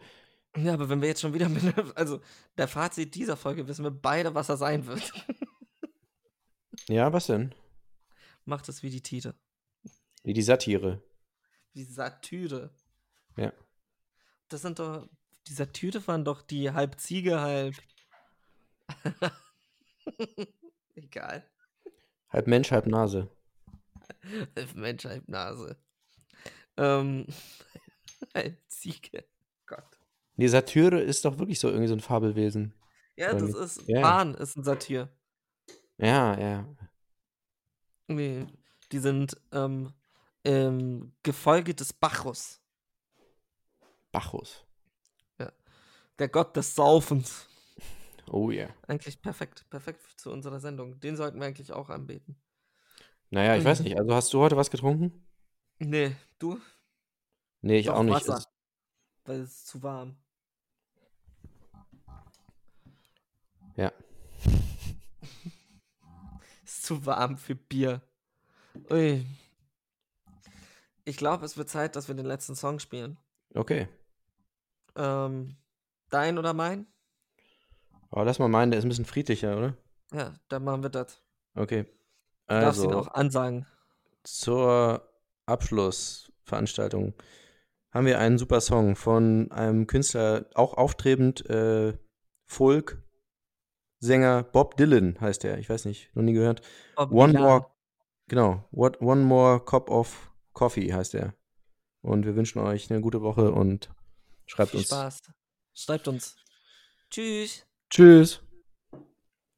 [0.57, 1.63] Ja, aber wenn wir jetzt schon wieder mit,
[1.97, 2.21] also
[2.59, 5.13] der Fazit dieser Folge wissen wir beide, was er sein wird.
[6.89, 7.55] Ja, was denn?
[8.45, 9.37] Macht es wie die Tite.
[10.25, 11.01] Wie die Satire.
[11.75, 12.75] Die Satire.
[13.37, 13.53] Ja.
[14.49, 15.09] Das sind doch,
[15.47, 17.75] die Satire waren doch die halb Ziege, halb.
[20.95, 21.49] Egal.
[22.31, 23.29] Halb Mensch, halb Nase.
[24.75, 25.77] Mensch, halb Nase.
[26.77, 27.27] Ähm,
[28.35, 29.25] halb Ziege.
[29.67, 29.99] Gott.
[30.37, 32.75] Die Satire ist doch wirklich so irgendwie so ein Fabelwesen.
[33.17, 34.01] Ja, Oder das ist, Ja.
[34.01, 35.09] Bahn ist ein Satir.
[35.99, 36.67] Ja, ja.
[38.09, 38.47] Nee,
[38.91, 39.93] die sind ähm,
[40.43, 42.61] im Gefolge des Bacchus,
[44.11, 44.65] Bacchus.
[46.19, 47.49] Der Gott des Saufens.
[48.31, 48.69] Oh ja.
[48.87, 50.99] Eigentlich perfekt, perfekt zu unserer Sendung.
[51.01, 52.41] Den sollten wir eigentlich auch anbeten.
[53.31, 53.99] Naja, ich weiß nicht.
[53.99, 55.27] Also hast du heute was getrunken?
[55.79, 56.61] Nee, du?
[57.63, 58.15] Nee, ich Doch, auch nicht.
[58.15, 58.39] Wasser.
[58.39, 58.49] Es-
[59.25, 60.17] Weil es ist zu warm.
[63.77, 63.91] Ja.
[66.65, 68.03] ist zu warm für Bier.
[68.91, 69.27] Ui.
[71.05, 73.19] Ich glaube, es wird Zeit, dass wir den letzten Song spielen.
[73.55, 73.89] Okay.
[74.95, 75.57] Ähm,
[76.13, 76.87] dein oder mein?
[78.11, 79.77] Aber lass mal meinen, der ist ein bisschen friedlicher, oder?
[80.13, 81.23] Ja, dann machen wir das.
[81.55, 81.85] Okay.
[82.49, 83.67] Du darfst ihn Also, auch ansagen.
[84.25, 85.09] zur
[85.47, 87.15] Abschlussveranstaltung
[87.91, 91.97] haben wir einen super Song von einem Künstler, auch auftretend, äh,
[92.47, 93.03] Folk,
[93.99, 95.59] Sänger Bob Dylan heißt er.
[95.59, 96.61] Ich weiß nicht, noch nie gehört.
[96.97, 97.45] Bob One Dylan.
[97.47, 97.67] More,
[98.29, 101.35] genau, what, One More Cup of Coffee heißt er.
[102.03, 103.91] Und wir wünschen euch eine gute Woche und
[104.47, 104.89] schreibt Viel uns.
[104.89, 105.23] Spaß.
[105.75, 106.37] Schreibt uns.
[107.11, 107.67] Tschüss.
[107.91, 108.41] Tschüss.